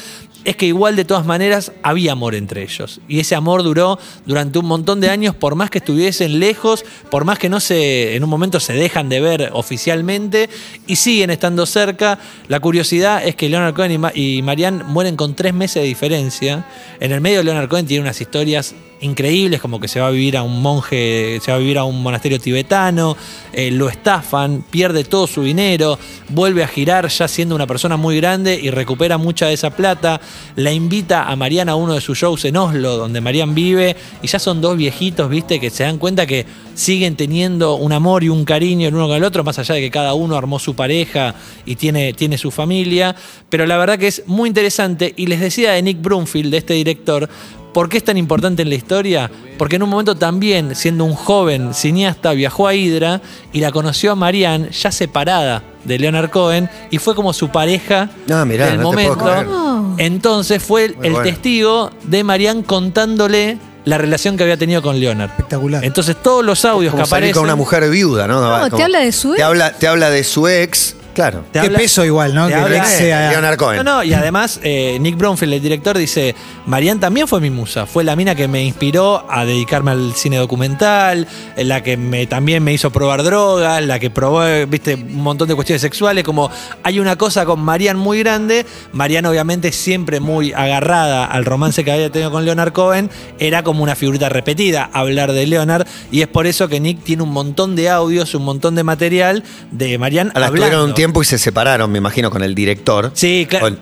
es 0.44 0.56
que 0.56 0.66
igual 0.66 0.96
de 0.96 1.04
todas 1.04 1.26
maneras 1.26 1.72
había 1.82 2.12
amor 2.12 2.34
entre 2.34 2.62
ellos. 2.62 3.00
Y 3.08 3.20
ese 3.20 3.34
amor 3.34 3.62
duró 3.62 3.98
durante 4.26 4.58
un 4.58 4.66
montón 4.66 5.00
de 5.00 5.10
años, 5.10 5.34
por 5.34 5.54
más 5.54 5.70
que 5.70 5.78
estuviesen 5.78 6.38
lejos, 6.40 6.84
por 7.10 7.24
más 7.24 7.38
que 7.38 7.48
no 7.48 7.60
se, 7.60 8.16
en 8.16 8.24
un 8.24 8.30
momento 8.30 8.60
se 8.60 8.72
dejan 8.72 9.08
de 9.08 9.20
ver 9.20 9.50
oficialmente 9.52 10.48
y 10.86 10.96
siguen 10.96 11.30
estando 11.30 11.66
cerca. 11.66 12.18
La 12.48 12.60
curiosidad 12.60 13.26
es 13.26 13.36
que 13.36 13.48
Leonard 13.48 13.74
Cohen 13.74 13.92
y, 13.92 13.98
Ma- 13.98 14.12
Marianne 14.44 14.84
mueren 14.84 15.16
con 15.16 15.34
tres 15.34 15.54
meses 15.54 15.82
de 15.82 15.88
diferencia. 15.88 16.66
En 17.00 17.12
el 17.12 17.20
medio 17.20 17.42
Leonard 17.42 17.68
Cohen 17.68 17.86
tiene 17.86 18.02
unas 18.02 18.20
historias 18.20 18.74
increíbles, 19.02 19.62
como 19.62 19.80
que 19.80 19.88
se 19.88 19.98
va 19.98 20.08
a 20.08 20.10
vivir 20.10 20.36
a 20.36 20.42
un 20.42 20.60
monje, 20.60 21.40
se 21.42 21.50
va 21.50 21.56
a 21.56 21.60
vivir 21.60 21.78
a 21.78 21.84
un 21.84 22.02
monasterio 22.02 22.38
tibetano, 22.38 23.16
eh, 23.50 23.70
lo 23.70 23.88
estafan, 23.88 24.62
pierde 24.70 25.04
todo 25.04 25.26
su 25.26 25.42
dinero, 25.42 25.98
vuelve 26.28 26.62
a 26.62 26.68
girar 26.68 27.08
ya 27.08 27.26
siendo 27.26 27.54
una 27.54 27.66
persona 27.66 27.96
muy 27.96 28.16
grande 28.18 28.60
y 28.62 28.68
recupera 28.68 29.16
mucha 29.16 29.46
de 29.46 29.54
esa 29.54 29.70
plata, 29.70 30.20
la 30.56 30.70
invita 30.70 31.30
a 31.30 31.34
Mariana 31.34 31.72
a 31.72 31.76
uno 31.76 31.94
de 31.94 32.02
sus 32.02 32.18
shows 32.18 32.44
en 32.44 32.58
Oslo, 32.58 32.98
donde 32.98 33.22
Marianne 33.22 33.54
vive, 33.54 33.96
y 34.20 34.26
ya 34.26 34.38
son 34.38 34.60
dos 34.60 34.76
viejitos, 34.76 35.30
viste, 35.30 35.58
que 35.60 35.70
se 35.70 35.84
dan 35.84 35.96
cuenta 35.96 36.26
que 36.26 36.44
siguen 36.80 37.14
teniendo 37.14 37.74
un 37.76 37.92
amor 37.92 38.24
y 38.24 38.28
un 38.28 38.44
cariño 38.44 38.88
el 38.88 38.94
uno 38.94 39.06
con 39.06 39.16
el 39.16 39.24
otro, 39.24 39.44
más 39.44 39.58
allá 39.58 39.74
de 39.74 39.80
que 39.82 39.90
cada 39.90 40.14
uno 40.14 40.36
armó 40.36 40.58
su 40.58 40.74
pareja 40.74 41.34
y 41.66 41.76
tiene, 41.76 42.12
tiene 42.14 42.38
su 42.38 42.50
familia. 42.50 43.14
Pero 43.48 43.66
la 43.66 43.76
verdad 43.76 43.98
que 43.98 44.08
es 44.08 44.22
muy 44.26 44.48
interesante. 44.48 45.12
Y 45.16 45.26
les 45.26 45.40
decía 45.40 45.72
de 45.72 45.82
Nick 45.82 46.00
Broomfield, 46.00 46.50
de 46.50 46.58
este 46.58 46.74
director, 46.74 47.28
¿Por 47.72 47.88
qué 47.88 47.98
es 47.98 48.04
tan 48.04 48.16
importante 48.16 48.62
en 48.62 48.68
la 48.68 48.74
historia? 48.74 49.30
Porque 49.56 49.76
en 49.76 49.84
un 49.84 49.90
momento 49.90 50.16
también, 50.16 50.74
siendo 50.74 51.04
un 51.04 51.14
joven 51.14 51.72
cineasta, 51.72 52.32
viajó 52.32 52.66
a 52.66 52.74
Hydra 52.74 53.20
y 53.52 53.60
la 53.60 53.70
conoció 53.70 54.10
a 54.10 54.16
Marianne, 54.16 54.70
ya 54.72 54.90
separada 54.90 55.62
de 55.84 55.96
Leonard 56.00 56.30
Cohen, 56.30 56.68
y 56.90 56.98
fue 56.98 57.14
como 57.14 57.32
su 57.32 57.50
pareja 57.50 58.10
Ah, 58.28 58.44
mirá, 58.44 58.66
del 58.70 58.80
no 58.80 58.90
te 58.90 58.96
puedo 58.96 59.16
creer. 59.18 59.46
momento. 59.46 60.02
Entonces 60.02 60.60
fue 60.60 60.86
el, 60.86 60.96
Muy 60.96 61.06
el 61.06 61.12
bueno. 61.12 61.28
testigo 61.30 61.90
de 62.02 62.24
Marianne 62.24 62.64
contándole 62.64 63.58
la 63.84 63.98
relación 63.98 64.36
que 64.36 64.42
había 64.42 64.56
tenido 64.56 64.82
con 64.82 64.98
Leonard. 65.00 65.30
Espectacular. 65.30 65.84
Entonces 65.84 66.16
todos 66.22 66.44
los 66.44 66.64
audios 66.64 66.90
Como 66.92 67.04
que 67.04 67.08
salir 67.08 67.24
aparecen... 67.24 67.34
con 67.34 67.44
una 67.44 67.56
mujer 67.56 67.88
viuda, 67.90 68.26
¿no? 68.26 68.40
No, 68.40 68.70
te 68.76 68.82
habla 68.82 69.00
de 69.00 69.12
su 69.12 69.30
Te 69.30 69.36
ex. 69.36 69.44
habla, 69.44 69.72
te 69.72 69.88
habla 69.88 70.10
de 70.10 70.24
su 70.24 70.48
ex, 70.48 70.96
claro. 71.14 71.44
te 71.52 71.60
Qué 71.60 71.66
habla- 71.66 71.78
peso 71.78 72.04
igual, 72.04 72.34
¿no? 72.34 72.46
te 72.46 72.54
Que 72.54 72.58
habla- 72.60 72.84
sea- 72.84 73.30
Leonard 73.30 73.56
Cohen. 73.56 73.76
No, 73.84 73.96
no, 73.96 74.02
y 74.04 74.12
además 74.14 74.60
eh, 74.62 74.98
Nick 75.00 75.16
Bromfield, 75.16 75.54
el 75.54 75.62
director, 75.62 75.96
dice, 75.98 76.34
Marianne 76.66 77.00
también 77.00 77.26
fue 77.28 77.40
mi 77.40 77.50
musa, 77.50 77.86
fue 77.86 78.04
la 78.04 78.16
mina 78.16 78.34
que 78.34 78.48
me 78.48 78.62
inspiró 78.64 79.26
a 79.30 79.44
dedicarme 79.44 79.90
al 79.92 80.14
cine 80.14 80.36
documental, 80.36 81.26
eh, 81.56 81.64
la 81.64 81.82
que 81.82 81.96
me, 81.96 82.26
también 82.26 82.62
me 82.62 82.72
hizo 82.72 82.90
probar 82.90 83.22
drogas, 83.22 83.82
la 83.84 83.98
que 83.98 84.10
probó, 84.10 84.44
eh, 84.44 84.66
viste, 84.66 84.94
un 84.94 85.22
montón 85.22 85.48
de 85.48 85.54
cuestiones 85.54 85.82
sexuales, 85.82 86.24
como 86.24 86.50
hay 86.82 86.98
una 87.00 87.16
cosa 87.16 87.44
con 87.44 87.60
Marianne 87.60 87.98
muy 88.00 88.18
grande, 88.20 88.66
Marianne 88.92 89.28
obviamente 89.28 89.72
siempre 89.72 90.20
muy 90.20 90.52
agarrada 90.52 91.24
al 91.26 91.44
romance 91.44 91.84
que 91.84 91.92
había 91.92 92.10
tenido 92.10 92.30
con 92.30 92.44
Leonard 92.44 92.72
Cohen, 92.72 93.10
era 93.38 93.62
como 93.62 93.82
una 93.82 93.94
figurita 93.94 94.28
repetida 94.28 94.90
hablar 94.92 95.32
de 95.32 95.46
Leonard, 95.46 95.86
y 96.10 96.22
es 96.22 96.28
por 96.28 96.46
eso 96.46 96.68
que 96.68 96.80
Nick 96.80 97.02
tiene 97.02 97.22
un 97.22 97.30
montón 97.32 97.76
de 97.76 97.88
audios, 97.88 98.34
un 98.34 98.44
montón 98.44 98.74
de 98.74 98.84
material 98.84 99.42
de 99.70 99.98
Marianne 99.98 100.30
Ahora 100.34 100.46
hablando. 100.48 100.64
estuvieron 100.66 100.88
un 100.90 100.94
tiempo 101.00 101.22
y 101.22 101.24
se 101.24 101.38
separaron, 101.38 101.90
me 101.90 101.96
imagino, 101.96 102.30
con 102.30 102.42
el 102.42 102.54
director. 102.54 103.10
Sí, 103.14 103.46
claro. 103.48 103.66
Con- 103.68 103.78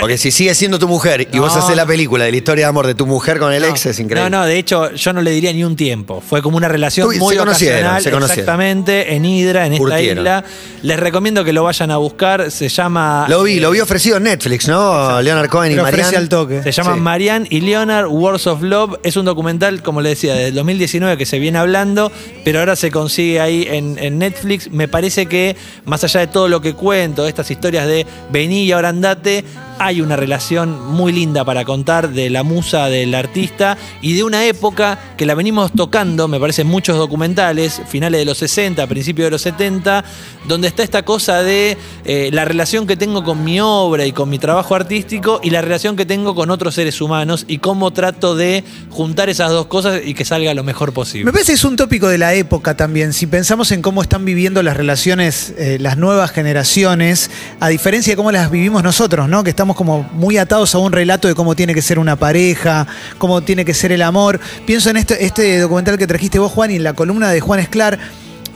Porque 0.00 0.16
si 0.18 0.30
sigue 0.30 0.54
siendo 0.54 0.78
tu 0.78 0.86
mujer 0.86 1.26
y 1.32 1.36
No. 1.36 1.42
vos 1.42 1.56
haces 1.56 1.74
la 1.74 1.84
película 1.84 2.24
de 2.24 2.30
la 2.30 2.36
historia 2.36 2.66
de 2.66 2.68
amor 2.68 2.86
de 2.86 2.94
tu 2.94 3.06
mujer 3.06 3.40
con 3.40 3.52
el 3.52 3.64
ex, 3.64 3.86
es 3.86 3.98
increíble. 3.98 4.30
No, 4.30 4.38
no, 4.38 4.46
de 4.46 4.56
hecho, 4.56 4.92
yo 4.94 5.12
no 5.12 5.20
le 5.20 5.32
diría 5.32 5.52
ni 5.52 5.64
un 5.64 5.74
tiempo. 5.74 6.22
Fue 6.24 6.42
como 6.42 6.56
una 6.56 6.68
relación 6.68 7.08
Uy, 7.08 7.18
muy 7.18 7.34
se 7.34 7.40
conocieron, 7.40 7.78
ocasional, 7.80 8.02
se 8.04 8.10
conocieron. 8.12 8.38
exactamente, 8.40 9.14
en 9.16 9.24
Hydra, 9.24 9.66
en 9.66 9.72
esta 9.72 9.82
Curtieron. 9.84 10.18
isla. 10.18 10.44
Les 10.82 11.00
recomiendo 11.00 11.42
que 11.44 11.52
lo 11.52 11.64
vayan 11.64 11.90
a 11.90 11.96
buscar. 11.96 12.52
Se 12.52 12.68
llama. 12.68 13.26
Lo 13.28 13.42
vi, 13.42 13.58
eh, 13.58 13.60
lo 13.60 13.72
vi 13.72 13.80
ofrecido 13.80 14.18
en 14.18 14.22
Netflix, 14.22 14.68
¿no? 14.68 15.20
Leonard 15.22 15.48
Cohen 15.48 15.72
y 15.72 15.74
Pero 15.74 15.82
ofrece 15.88 16.02
Marianne. 16.04 16.16
al 16.18 16.28
toque. 16.28 16.62
Se 16.62 16.70
llama 16.70 16.94
Sí. 16.94 17.00
Marianne 17.00 17.46
y 17.50 17.60
Leonard, 17.62 18.06
Wars 18.06 18.46
of 18.46 18.62
Love. 18.62 19.00
Es 19.02 19.16
un 19.16 19.24
documental, 19.24 19.82
como 19.82 20.02
le 20.02 20.10
decía, 20.10 20.34
del 20.34 20.54
2019 20.54 21.16
que 21.18 21.26
se 21.26 21.40
viene 21.40 21.58
hablando, 21.58 22.12
pero 22.44 22.60
ahora 22.60 22.76
se 22.76 22.92
consigue 22.92 23.40
ahí 23.40 23.66
en, 23.68 23.98
en 23.98 24.18
Netflix. 24.20 24.70
Me 24.70 24.86
parece 24.86 25.26
que, 25.26 25.56
más 25.84 26.04
allá 26.04 26.20
de 26.20 26.26
todo 26.28 26.46
lo 26.46 26.59
que 26.60 26.74
cuento, 26.74 27.26
estas 27.26 27.50
historias 27.50 27.86
de 27.86 28.06
vení 28.30 28.64
y 28.64 28.72
ahora 28.72 28.90
andate, 28.90 29.44
hay 29.80 30.02
una 30.02 30.14
relación 30.14 30.92
muy 30.92 31.12
linda 31.12 31.44
para 31.44 31.64
contar 31.64 32.10
de 32.10 32.28
la 32.30 32.42
musa 32.42 32.86
del 32.86 33.14
artista 33.14 33.78
y 34.02 34.12
de 34.12 34.22
una 34.22 34.44
época 34.44 34.98
que 35.16 35.24
la 35.24 35.34
venimos 35.34 35.72
tocando, 35.72 36.28
me 36.28 36.38
parece, 36.38 36.62
en 36.62 36.68
muchos 36.68 36.98
documentales, 36.98 37.80
finales 37.88 38.20
de 38.20 38.24
los 38.26 38.38
60, 38.38 38.86
principios 38.86 39.26
de 39.26 39.30
los 39.30 39.42
70, 39.42 40.04
donde 40.46 40.68
está 40.68 40.82
esta 40.82 41.02
cosa 41.02 41.42
de 41.42 41.78
eh, 42.04 42.30
la 42.32 42.44
relación 42.44 42.86
que 42.86 42.96
tengo 42.96 43.24
con 43.24 43.42
mi 43.42 43.58
obra 43.60 44.04
y 44.04 44.12
con 44.12 44.28
mi 44.28 44.38
trabajo 44.38 44.74
artístico 44.74 45.40
y 45.42 45.50
la 45.50 45.62
relación 45.62 45.96
que 45.96 46.04
tengo 46.04 46.34
con 46.34 46.50
otros 46.50 46.74
seres 46.74 47.00
humanos 47.00 47.46
y 47.48 47.58
cómo 47.58 47.90
trato 47.90 48.36
de 48.36 48.64
juntar 48.90 49.30
esas 49.30 49.50
dos 49.50 49.66
cosas 49.66 50.02
y 50.04 50.12
que 50.14 50.24
salga 50.24 50.52
lo 50.54 50.62
mejor 50.62 50.90
Me 50.90 50.94
posible. 50.94 51.32
parece 51.32 51.52
que 51.52 51.56
es 51.56 51.64
un 51.64 51.76
tópico 51.76 52.08
de 52.08 52.18
la 52.18 52.34
época 52.34 52.76
también. 52.76 53.12
Si 53.12 53.26
pensamos 53.26 53.72
en 53.72 53.80
cómo 53.82 54.02
están 54.02 54.24
viviendo 54.24 54.62
las 54.62 54.76
relaciones 54.76 55.54
eh, 55.56 55.78
las 55.80 55.96
nuevas 55.96 56.30
generaciones, 56.30 57.30
a 57.60 57.68
diferencia 57.68 58.12
de 58.12 58.16
cómo 58.16 58.32
las 58.32 58.50
vivimos 58.50 58.82
nosotros, 58.82 59.28
¿no? 59.28 59.42
Que 59.42 59.50
estamos 59.50 59.69
como 59.76 60.02
muy 60.12 60.38
atados 60.38 60.74
a 60.74 60.78
un 60.78 60.92
relato 60.92 61.28
de 61.28 61.34
cómo 61.34 61.54
tiene 61.54 61.74
que 61.74 61.82
ser 61.82 61.98
una 61.98 62.16
pareja, 62.16 62.86
cómo 63.18 63.42
tiene 63.42 63.64
que 63.64 63.74
ser 63.74 63.92
el 63.92 64.02
amor. 64.02 64.40
Pienso 64.66 64.90
en 64.90 64.96
este, 64.96 65.24
este 65.24 65.58
documental 65.58 65.98
que 65.98 66.06
trajiste 66.06 66.38
vos, 66.38 66.52
Juan, 66.52 66.70
y 66.70 66.76
en 66.76 66.84
la 66.84 66.92
columna 66.92 67.30
de 67.30 67.40
Juan 67.40 67.60
Esclar. 67.60 67.98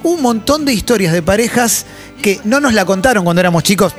Un 0.03 0.21
montón 0.21 0.65
de 0.65 0.73
historias 0.73 1.13
de 1.13 1.23
parejas 1.23 1.87
que 2.21 2.41
no 2.45 2.61
nos 2.61 2.75
la 2.75 2.85
contaron 2.85 3.25
cuando 3.25 3.41
éramos 3.41 3.63
chicos. 3.63 3.95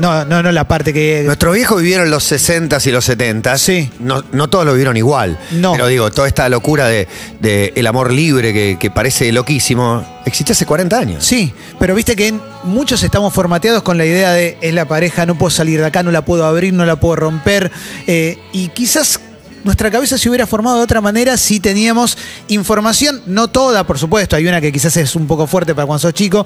No, 0.00 0.24
no, 0.24 0.42
no 0.42 0.50
la 0.50 0.66
parte 0.66 0.92
que. 0.92 1.22
Nuestros 1.24 1.54
viejos 1.54 1.80
vivieron 1.80 2.10
los 2.10 2.30
60s 2.30 2.86
y 2.86 2.90
los 2.90 3.08
70s. 3.08 3.58
Sí. 3.58 3.90
No, 4.00 4.24
no 4.32 4.48
todos 4.50 4.64
lo 4.66 4.72
vivieron 4.72 4.96
igual. 4.96 5.38
No. 5.52 5.72
Pero 5.72 5.86
digo, 5.86 6.10
toda 6.10 6.26
esta 6.26 6.48
locura 6.48 6.86
de, 6.88 7.06
de 7.40 7.72
el 7.76 7.86
amor 7.86 8.12
libre 8.12 8.52
que, 8.52 8.76
que 8.78 8.90
parece 8.90 9.30
loquísimo, 9.32 10.04
existe 10.26 10.52
hace 10.52 10.66
40 10.66 10.98
años. 10.98 11.24
Sí, 11.24 11.52
pero 11.78 11.94
viste 11.94 12.16
que 12.16 12.28
en- 12.28 12.40
muchos 12.64 13.02
estamos 13.02 13.32
formateados 13.32 13.82
con 13.82 13.96
la 13.98 14.04
idea 14.04 14.32
de 14.32 14.58
es 14.60 14.74
la 14.74 14.86
pareja, 14.86 15.26
no 15.26 15.36
puedo 15.38 15.50
salir 15.50 15.78
de 15.80 15.86
acá, 15.86 16.02
no 16.02 16.10
la 16.10 16.24
puedo 16.24 16.44
abrir, 16.44 16.72
no 16.74 16.84
la 16.86 16.96
puedo 16.96 17.16
romper. 17.16 17.70
eh, 18.06 18.38
y 18.52 18.68
quizás 18.68 19.20
nuestra 19.62 19.90
cabeza 19.90 20.18
se 20.18 20.28
hubiera 20.28 20.46
formado 20.46 20.76
de 20.78 20.82
otra 20.82 21.00
manera 21.00 21.36
si 21.38 21.58
teníamos 21.60 22.18
información, 22.48 23.22
no 23.26 23.48
toda, 23.48 23.84
por 23.86 23.98
supuesto, 23.98 24.36
hay 24.36 24.46
una 24.46 24.60
que 24.60 24.70
quizás 24.72 24.96
es 24.96 25.14
un 25.16 25.26
poco 25.26 25.46
fuerte 25.46 25.74
para 25.74 25.86
cuando 25.86 26.00
sos 26.00 26.12
chico, 26.14 26.44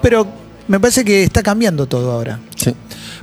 pero 0.00 0.26
me 0.68 0.80
parece 0.80 1.04
que 1.04 1.24
está 1.24 1.42
cambiando 1.42 1.86
todo 1.86 2.12
ahora. 2.12 2.40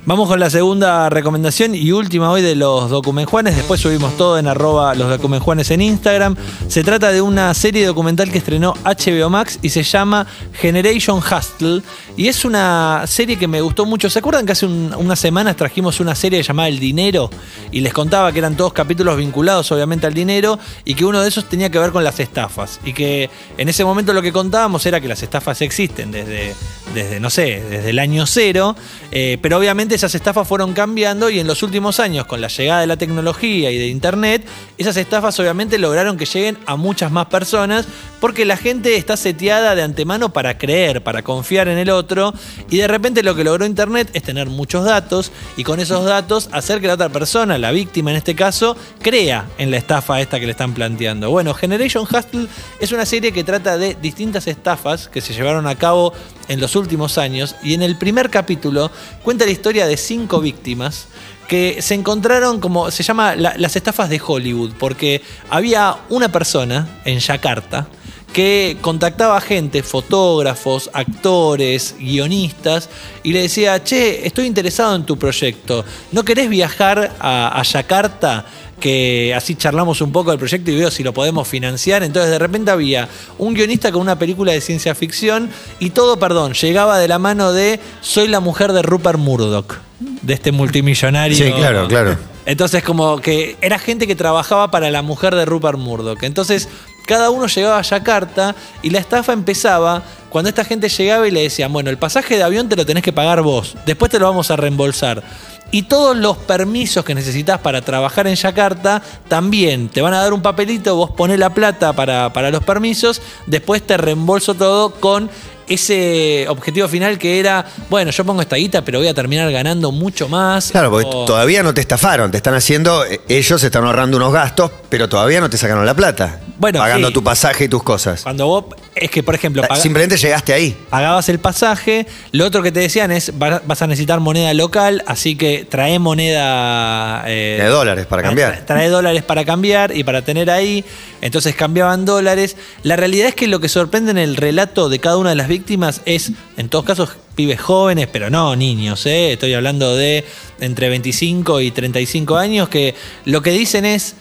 Vamos 0.04 0.28
con 0.28 0.40
la 0.40 0.50
segunda 0.50 1.12
recomendación 1.12 1.76
y 1.76 1.92
última 1.92 2.32
hoy 2.32 2.42
de 2.42 2.56
los 2.56 2.90
documenjuanes. 2.90 3.56
Después 3.56 3.80
subimos 3.80 4.18
todo 4.18 4.40
en 4.40 4.48
arroba 4.48 4.96
los 4.96 5.08
documenjuanes 5.12 5.70
en 5.70 5.80
Instagram. 5.80 6.36
Se 6.68 6.84
trata 6.84 7.12
de 7.12 7.22
una 7.22 7.54
serie 7.54 7.86
documental 7.86 8.32
que 8.32 8.40
estrenó 8.40 8.74
HBO 8.84 9.30
Max 9.30 9.60
y 9.62 9.70
se 9.70 9.84
llama 9.84 10.26
Generation 10.54 11.20
Hustle. 11.20 11.84
Y 12.18 12.30
es 12.30 12.44
una 12.46 13.04
serie 13.06 13.38
que 13.38 13.48
me 13.48 13.62
gustó 13.62 13.86
mucho. 13.86 14.10
¿Se 14.10 14.18
acuerdan 14.20 14.48
que 14.48 14.54
hace 14.54 14.66
un- 14.66 14.92
unas 14.98 15.20
semanas 15.20 15.56
trajimos 15.56 16.00
una 16.00 16.16
serie 16.16 16.42
llamada 16.42 16.68
El 16.68 16.80
Dinero? 16.80 17.30
Y 17.72 17.82
les 17.82 17.94
contaba 17.94 18.32
que 18.32 18.40
eran 18.40 18.58
todos 18.58 18.74
capítulos 18.74 19.16
vinculados 19.18 19.72
obviamente 19.72 20.08
al 20.08 20.16
dinero 20.16 20.58
y 20.84 20.96
que 20.96 21.06
uno 21.06 21.22
de 21.22 21.28
esos 21.30 21.48
tenía 21.48 21.70
que 21.70 21.78
ver 21.78 21.92
con 21.92 22.04
las 22.04 22.20
estafas. 22.20 22.80
Y 22.84 22.94
que 22.94 23.30
en 23.56 23.70
ese 23.70 23.86
momento 23.86 24.14
lo 24.14 24.24
que 24.24 24.34
contábamos 24.34 24.84
era 24.88 25.00
que 25.00 25.08
las 25.08 25.22
estafas 25.22 25.62
existen 25.62 26.12
desde, 26.12 26.56
desde 26.96 27.20
no 27.20 27.30
sé, 27.30 27.64
desde 27.70 27.92
el 27.92 28.00
año 28.00 28.26
cero. 28.26 28.76
eh, 29.12 29.38
pero 29.42 29.58
obviamente 29.60 29.91
esas 29.96 30.16
estafas 30.16 30.48
fueron 30.48 30.74
cambiando 30.74 31.30
y 31.30 31.40
en 31.40 31.48
los 31.48 31.64
últimos 31.64 32.00
años, 32.00 32.26
con 32.26 32.42
la 32.42 32.48
llegada 32.48 32.82
de 32.82 32.88
la 32.88 32.98
tecnología 32.98 33.72
y 33.72 33.78
de 33.78 33.88
Internet, 33.88 34.46
esas 34.78 34.98
estafas 34.98 35.40
obviamente 35.40 35.78
lograron 35.78 36.18
que 36.18 36.26
lleguen 36.26 36.58
a 36.66 36.76
muchas 36.76 37.12
más 37.12 37.28
personas 37.28 37.86
porque 38.20 38.46
la 38.46 38.58
gente 38.58 38.96
está 38.96 39.18
seteada 39.18 39.76
de 39.76 39.82
antemano 39.82 40.32
para 40.32 40.58
creer, 40.58 41.04
para 41.04 41.24
confiar 41.24 41.68
en 41.68 41.78
el 41.78 41.90
otro 41.90 42.34
y 42.70 42.78
de 42.78 42.88
repente 42.88 43.24
lo 43.24 43.36
que 43.36 43.44
logró 43.44 43.66
Internet 43.66 44.10
es 44.14 44.24
tener 44.24 44.48
muchos 44.48 44.86
datos 44.86 45.32
y 45.58 45.64
con 45.64 45.80
esos 45.80 46.06
datos 46.06 46.50
hacer 46.52 46.82
que 46.82 46.88
la 46.88 46.94
otra 46.94 47.10
persona, 47.10 47.58
la 47.58 47.72
víctima 47.72 48.12
en 48.12 48.18
este 48.18 48.36
caso, 48.36 48.78
crea 49.02 49.48
en 49.58 49.72
la 49.72 49.78
estafa 49.78 50.22
esta 50.22 50.40
que 50.40 50.46
le 50.46 50.52
están 50.52 50.74
planteando. 50.74 51.30
Bueno, 51.30 51.54
Generation 51.54 52.04
Hustle 52.04 52.48
es 52.80 52.92
una 52.92 53.06
serie 53.06 53.32
que 53.32 53.44
trata 53.44 53.78
de 53.78 53.96
distintas 53.96 54.48
estafas 54.48 55.08
que 55.08 55.22
se 55.22 55.34
llevaron 55.34 55.68
a 55.68 55.76
cabo 55.76 56.14
en 56.48 56.60
los 56.60 56.76
últimos 56.76 57.18
años 57.18 57.56
y 57.64 57.74
en 57.74 57.82
el 57.82 57.98
primer 57.98 58.30
capítulo 58.30 58.92
cuenta 59.24 59.46
la 59.46 59.52
historia 59.52 59.81
de 59.88 59.98
cinco 59.98 60.40
víctimas 60.42 61.08
que 61.48 61.82
se 61.82 61.96
encontraron 61.96 62.60
como 62.60 62.92
se 62.92 63.04
llama 63.04 63.36
la- 63.36 63.54
las 63.58 63.76
estafas 63.76 64.10
de 64.10 64.22
Hollywood 64.26 64.72
porque 64.80 65.22
había 65.50 65.98
una 66.10 66.32
persona 66.32 66.88
en 67.06 67.20
Yakarta 67.20 67.88
que 68.32 68.78
contactaba 68.80 69.42
gente, 69.42 69.84
fotógrafos, 69.84 70.90
actores, 70.94 71.96
guionistas, 72.00 72.88
y 73.24 73.34
le 73.34 73.42
decía, 73.42 73.84
che, 73.84 74.26
estoy 74.26 74.46
interesado 74.46 74.96
en 74.96 75.06
tu 75.06 75.18
proyecto, 75.18 75.84
¿no 76.14 76.24
querés 76.24 76.48
viajar 76.48 77.14
a 77.20 77.62
Yakarta? 77.62 78.46
Que 78.82 79.34
así 79.34 79.56
charlamos 79.56 80.02
un 80.02 80.12
poco 80.12 80.32
del 80.32 80.40
proyecto 80.40 80.72
y 80.72 80.76
veo 80.76 80.92
si 80.92 81.04
lo 81.04 81.14
podemos 81.14 81.48
financiar. 81.48 82.04
Entonces 82.04 82.32
de 82.32 82.40
repente 82.40 82.72
había 82.72 83.08
un 83.38 83.54
guionista 83.54 83.94
con 83.94 84.02
una 84.02 84.20
película 84.20 84.52
de 84.52 84.60
ciencia 84.60 84.94
ficción 84.94 85.50
y 85.80 85.92
todo, 85.92 86.20
perdón, 86.20 86.54
llegaba 86.54 87.00
de 87.00 87.08
la 87.08 87.20
mano 87.20 87.54
de 87.54 87.80
Soy 88.02 88.28
la 88.28 88.42
mujer 88.42 88.74
de 88.74 88.82
Rupert 88.82 89.20
Murdoch, 89.20 89.76
de 90.00 90.34
este 90.34 90.52
multimillonario. 90.52 91.38
Sí, 91.38 91.54
claro, 91.54 91.88
claro. 91.88 92.18
Entonces 92.46 92.84
como 92.84 93.22
que 93.22 93.56
era 93.62 93.80
gente 93.80 94.08
que 94.08 94.16
trabajaba 94.16 94.72
para 94.72 94.92
la 94.92 95.02
mujer 95.02 95.36
de 95.36 95.46
Rupert 95.46 95.78
Murdoch. 95.78 96.22
Entonces 96.24 96.68
cada 97.06 97.30
uno 97.30 97.48
llegaba 97.48 97.80
a 97.80 97.82
Yakarta 97.82 98.56
y 98.82 98.90
la 98.90 99.00
estafa 99.00 99.34
empezaba 99.34 100.04
cuando 100.30 100.50
esta 100.50 100.64
gente 100.64 100.90
llegaba 100.90 101.28
y 101.28 101.32
le 101.32 101.44
decían, 101.44 101.72
bueno, 101.72 101.90
el 101.90 101.98
pasaje 101.98 102.38
de 102.38 102.44
avión 102.44 102.70
te 102.70 102.76
lo 102.76 102.86
tenés 102.86 103.04
que 103.04 103.14
pagar 103.14 103.42
vos, 103.42 103.76
después 103.86 104.10
te 104.12 104.20
lo 104.20 104.26
vamos 104.26 104.50
a 104.50 104.56
reembolsar. 104.56 105.24
Y 105.72 105.84
todos 105.84 106.18
los 106.18 106.36
permisos 106.38 107.06
que 107.06 107.16
necesitas 107.16 107.60
para 107.60 107.82
trabajar 107.82 108.28
en 108.28 108.36
Yakarta 108.36 109.02
también 109.30 109.88
te 109.90 110.02
van 110.02 110.14
a 110.14 110.22
dar 110.22 110.34
un 110.34 110.42
papelito, 110.42 110.96
vos 110.98 111.12
ponés 111.12 111.40
la 111.40 111.54
plata 111.54 111.94
para, 111.94 112.34
para 112.34 112.52
los 112.52 112.64
permisos, 112.64 113.22
después 113.48 113.82
te 113.82 113.96
reembolso 113.98 114.54
todo 114.54 114.92
con 114.92 115.30
ese 115.70 116.46
objetivo 116.50 116.88
final 116.90 117.18
que 117.18 117.40
era, 117.40 117.66
bueno, 117.90 118.12
yo 118.12 118.26
pongo 118.26 118.42
esta 118.42 118.58
guita, 118.58 118.82
pero 118.84 119.00
voy 119.00 119.08
a 119.08 119.14
terminar 119.14 119.50
ganando 119.52 119.92
mucho 119.94 120.28
más. 120.28 120.72
Claro, 120.72 120.92
porque 120.92 121.08
O- 121.10 121.24
todavía 121.26 121.64
no 121.64 121.74
te 121.74 121.80
estafaron, 121.80 122.30
te 122.32 122.38
están 122.38 122.56
haciendo, 122.56 123.06
eh, 123.06 123.22
ellos 123.30 123.64
están 123.64 123.86
ahorrando 123.86 124.18
unos 124.18 124.34
gastos, 124.34 124.70
pero 124.90 125.08
todavía 125.08 125.40
no 125.40 125.50
te 125.50 125.58
sacaron 125.58 125.86
la 125.86 125.94
plata. 125.94 126.42
Bueno, 126.62 126.78
Pagando 126.78 127.08
sí. 127.08 127.14
tu 127.16 127.24
pasaje 127.24 127.64
y 127.64 127.68
tus 127.68 127.82
cosas. 127.82 128.22
Cuando 128.22 128.46
vos, 128.46 128.66
es 128.94 129.10
que 129.10 129.24
por 129.24 129.34
ejemplo, 129.34 129.64
paga- 129.64 129.82
Simplemente 129.82 130.16
llegaste 130.16 130.54
ahí. 130.54 130.78
pagabas 130.92 131.28
el 131.30 131.40
pasaje, 131.40 132.06
lo 132.34 132.46
otro 132.46 132.62
que 132.62 132.72
te 132.72 132.80
decían 132.82 133.12
es 133.12 133.32
va- 133.42 133.64
vas 133.66 133.82
a 133.82 133.88
necesitar 133.88 134.20
moneda 134.20 134.54
local, 134.54 135.04
así 135.08 135.36
que 135.36 135.66
trae 135.68 135.98
moneda 136.46 137.24
eh, 137.28 137.58
De 137.62 137.68
dólares 137.68 138.06
para 138.06 138.22
cambiar. 138.22 138.60
Tra- 138.62 138.66
Trae 138.66 138.90
dólares 138.90 139.24
para 139.24 139.44
cambiar 139.44 139.96
y 139.98 140.04
para 140.04 140.22
tener 140.24 140.52
ahí. 140.52 140.86
Entonces 141.22 141.56
cambiaban 141.56 142.06
dólares. 142.06 142.56
La 142.84 142.96
realidad 142.96 143.28
es 143.30 143.36
que 143.36 143.48
lo 143.48 143.60
que 143.60 143.68
sorprende 143.68 144.12
en 144.12 144.18
el 144.20 144.36
relato 144.38 144.88
de 144.90 145.00
cada 145.00 145.18
una 145.18 145.30
de 145.32 145.36
las 145.36 145.48
víctimas 145.48 146.02
es, 146.06 146.32
en 146.58 146.70
todos 146.70 146.86
casos, 146.86 147.10
pibes 147.36 147.60
jóvenes, 147.60 148.08
pero 148.12 148.30
no 148.30 148.56
niños. 148.56 149.06
¿eh? 149.08 149.34
Estoy 149.34 149.54
hablando 149.56 149.96
de 149.96 150.26
entre 150.60 150.90
25 150.90 151.62
y 151.62 151.72
35 151.72 152.38
años 152.38 152.70
que 152.70 152.94
lo 153.26 153.42
que 153.42 153.50
dicen 153.52 153.86
es 153.86 154.16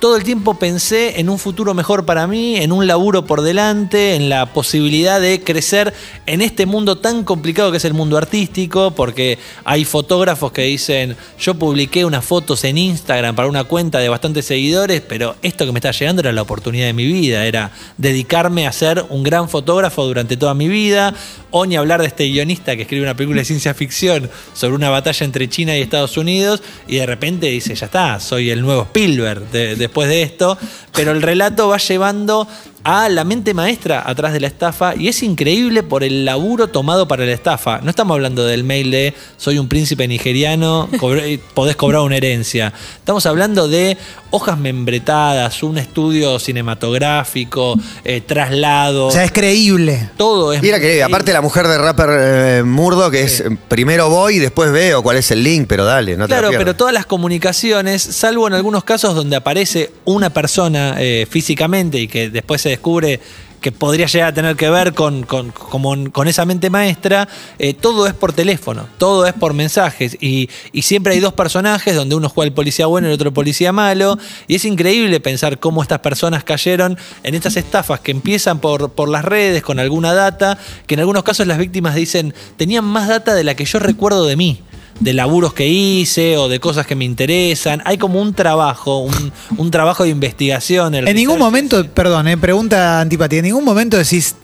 todo 0.00 0.16
el 0.16 0.24
tiempo 0.24 0.58
pensé 0.58 1.18
en 1.18 1.30
un 1.30 1.38
futuro 1.38 1.72
mejor 1.72 2.04
para 2.04 2.26
mí, 2.26 2.56
en 2.56 2.72
un 2.72 2.86
laburo 2.86 3.24
por 3.24 3.40
delante, 3.40 4.16
en 4.16 4.28
la 4.28 4.52
posibilidad 4.52 5.18
de 5.18 5.40
crecer 5.42 5.94
en 6.26 6.42
este 6.42 6.66
mundo 6.66 6.96
tan 6.96 7.24
complicado 7.24 7.70
que 7.70 7.78
es 7.78 7.84
el 7.86 7.94
mundo 7.94 8.18
artístico, 8.18 8.90
porque 8.90 9.38
hay 9.64 9.86
fotógrafos 9.86 10.52
que 10.52 10.62
dicen, 10.62 11.16
yo 11.40 11.54
publiqué 11.54 12.04
unas 12.04 12.22
fotos 12.24 12.64
en 12.64 12.76
Instagram 12.76 13.34
para 13.34 13.48
una 13.48 13.64
cuenta 13.64 13.98
de 13.98 14.10
bastantes 14.10 14.44
seguidores, 14.44 15.00
pero 15.00 15.36
esto 15.40 15.64
que 15.64 15.72
me 15.72 15.78
está 15.78 15.90
llegando 15.92 16.20
era 16.20 16.32
la 16.32 16.42
oportunidad 16.42 16.86
de 16.86 16.92
mi 16.92 17.06
vida, 17.06 17.46
era 17.46 17.70
dedicarme 17.96 18.66
a 18.66 18.72
ser 18.72 19.06
un 19.08 19.22
gran 19.22 19.48
fotógrafo 19.48 20.04
durante 20.04 20.36
toda 20.36 20.52
mi 20.52 20.68
vida, 20.68 21.14
o 21.50 21.64
ni 21.64 21.76
hablar 21.76 22.00
de 22.02 22.08
este 22.08 22.28
guionista 22.28 22.76
que 22.76 22.82
escribe 22.82 23.04
una 23.04 23.14
película 23.16 23.40
de 23.40 23.44
ciencia 23.46 23.72
ficción 23.74 24.28
sobre 24.54 24.74
una 24.74 24.90
batalla 24.90 25.24
entre 25.24 25.48
China 25.48 25.78
y 25.78 25.80
Estados 25.80 26.16
Unidos 26.16 26.62
y 26.88 26.96
de 26.96 27.06
repente 27.06 27.46
dice, 27.46 27.74
ya 27.74 27.86
está, 27.86 28.18
soy 28.20 28.50
el 28.50 28.60
nuevo 28.60 28.82
Spielberg 28.82 29.50
de- 29.52 29.93
después 29.94 30.08
de 30.08 30.22
esto, 30.22 30.58
pero 30.92 31.12
el 31.12 31.22
relato 31.22 31.68
va 31.68 31.76
llevando 31.76 32.48
a 32.84 33.08
la 33.08 33.24
mente 33.24 33.54
maestra 33.54 34.02
atrás 34.06 34.34
de 34.34 34.40
la 34.40 34.46
estafa 34.46 34.94
y 34.94 35.08
es 35.08 35.22
increíble 35.22 35.82
por 35.82 36.04
el 36.04 36.26
laburo 36.26 36.68
tomado 36.68 37.08
para 37.08 37.24
la 37.24 37.32
estafa. 37.32 37.80
No 37.82 37.88
estamos 37.88 38.14
hablando 38.14 38.44
del 38.44 38.62
mail 38.62 38.90
de 38.90 39.14
soy 39.38 39.58
un 39.58 39.68
príncipe 39.68 40.06
nigeriano, 40.06 40.88
cobré- 40.98 41.40
podés 41.54 41.76
cobrar 41.76 42.02
una 42.02 42.16
herencia. 42.18 42.74
Estamos 42.98 43.24
hablando 43.24 43.68
de 43.68 43.96
hojas 44.30 44.58
membretadas, 44.58 45.62
un 45.62 45.78
estudio 45.78 46.38
cinematográfico, 46.38 47.76
eh, 48.04 48.20
traslado. 48.20 49.06
O 49.06 49.10
sea, 49.10 49.24
es 49.24 49.32
creíble. 49.32 50.10
todo 50.16 50.52
es 50.52 50.60
Mira 50.60 50.78
muy 50.78 50.86
que 50.86 51.02
aparte 51.02 51.32
la 51.32 51.40
mujer 51.40 51.66
de 51.68 51.78
rapper 51.78 52.08
eh, 52.10 52.62
Murdo, 52.64 53.10
que 53.10 53.22
es 53.22 53.40
eh, 53.40 53.56
primero 53.68 54.10
voy 54.10 54.36
y 54.36 54.38
después 54.40 54.70
veo 54.72 55.02
cuál 55.02 55.16
es 55.16 55.30
el 55.30 55.42
link, 55.42 55.66
pero 55.68 55.84
dale, 55.84 56.16
no 56.16 56.26
Claro, 56.26 56.50
pero 56.56 56.74
todas 56.76 56.92
las 56.92 57.06
comunicaciones, 57.06 58.02
salvo 58.02 58.46
en 58.46 58.54
algunos 58.54 58.84
casos 58.84 59.14
donde 59.14 59.36
aparece 59.36 59.90
una 60.04 60.30
persona 60.30 60.96
eh, 60.98 61.26
físicamente 61.30 61.98
y 61.98 62.08
que 62.08 62.28
después 62.28 62.60
se 62.60 62.73
descubre 62.74 63.20
que 63.64 63.72
podría 63.72 64.04
llegar 64.04 64.28
a 64.28 64.34
tener 64.34 64.56
que 64.56 64.68
ver 64.68 64.92
con, 64.92 65.22
con, 65.22 66.28
esa 66.28 66.44
mente 66.44 66.68
maestra, 66.68 67.26
eh, 67.58 67.72
todo 67.72 68.06
es 68.06 68.12
por 68.12 68.34
teléfono, 68.34 68.86
todo 68.98 69.26
es 69.26 69.32
por 69.32 69.54
mensajes. 69.54 70.18
Y, 70.20 70.50
siempre 70.82 71.14
hay 71.14 71.20
dos 71.20 71.32
personajes 71.32 71.94
donde 71.94 72.14
uno 72.14 72.28
juega 72.28 72.48
el 72.48 72.52
policía 72.52 72.84
bueno 72.84 73.06
y 73.06 73.10
el 73.10 73.14
otro 73.14 73.32
policía 73.32 73.72
malo. 73.72 74.18
Y 74.48 74.56
es 74.56 74.66
increíble 74.66 75.18
pensar 75.18 75.60
cómo 75.60 75.80
estas 75.80 76.00
personas 76.00 76.44
cayeron 76.44 76.98
en 77.22 77.34
estas 77.34 77.56
estafas 77.56 78.00
que 78.00 78.10
empiezan 78.10 78.60
por, 78.60 78.92
por 78.92 79.08
las 79.08 79.24
redes 79.24 79.62
con 79.62 79.78
alguna 79.78 80.12
data, 80.12 80.58
que 80.86 80.92
en 80.92 81.00
algunos 81.00 81.22
casos 81.22 81.46
las 81.46 81.56
víctimas 81.56 81.94
dicen, 81.94 82.34
tenían 82.58 82.84
más 82.84 83.08
data 83.08 83.34
de 83.34 83.44
la 83.44 83.54
que 83.54 83.64
yo 83.64 83.78
recuerdo 83.78 84.26
de 84.26 84.36
mí 84.36 84.60
de 85.00 85.12
laburos 85.12 85.54
que 85.54 85.66
hice 85.68 86.36
o 86.36 86.48
de 86.48 86.60
cosas 86.60 86.86
que 86.86 86.94
me 86.94 87.04
interesan. 87.04 87.82
Hay 87.84 87.98
como 87.98 88.20
un 88.20 88.34
trabajo, 88.34 88.98
un, 88.98 89.32
un 89.56 89.70
trabajo 89.70 90.04
de 90.04 90.10
investigación. 90.10 90.94
el 90.94 91.08
En 91.08 91.16
ningún 91.16 91.38
momento, 91.38 91.86
perdón, 91.88 92.28
eh, 92.28 92.36
pregunta 92.36 93.00
antipatía, 93.00 93.40
en 93.40 93.46
ningún 93.46 93.64
momento 93.64 93.96
decís, 93.96 94.36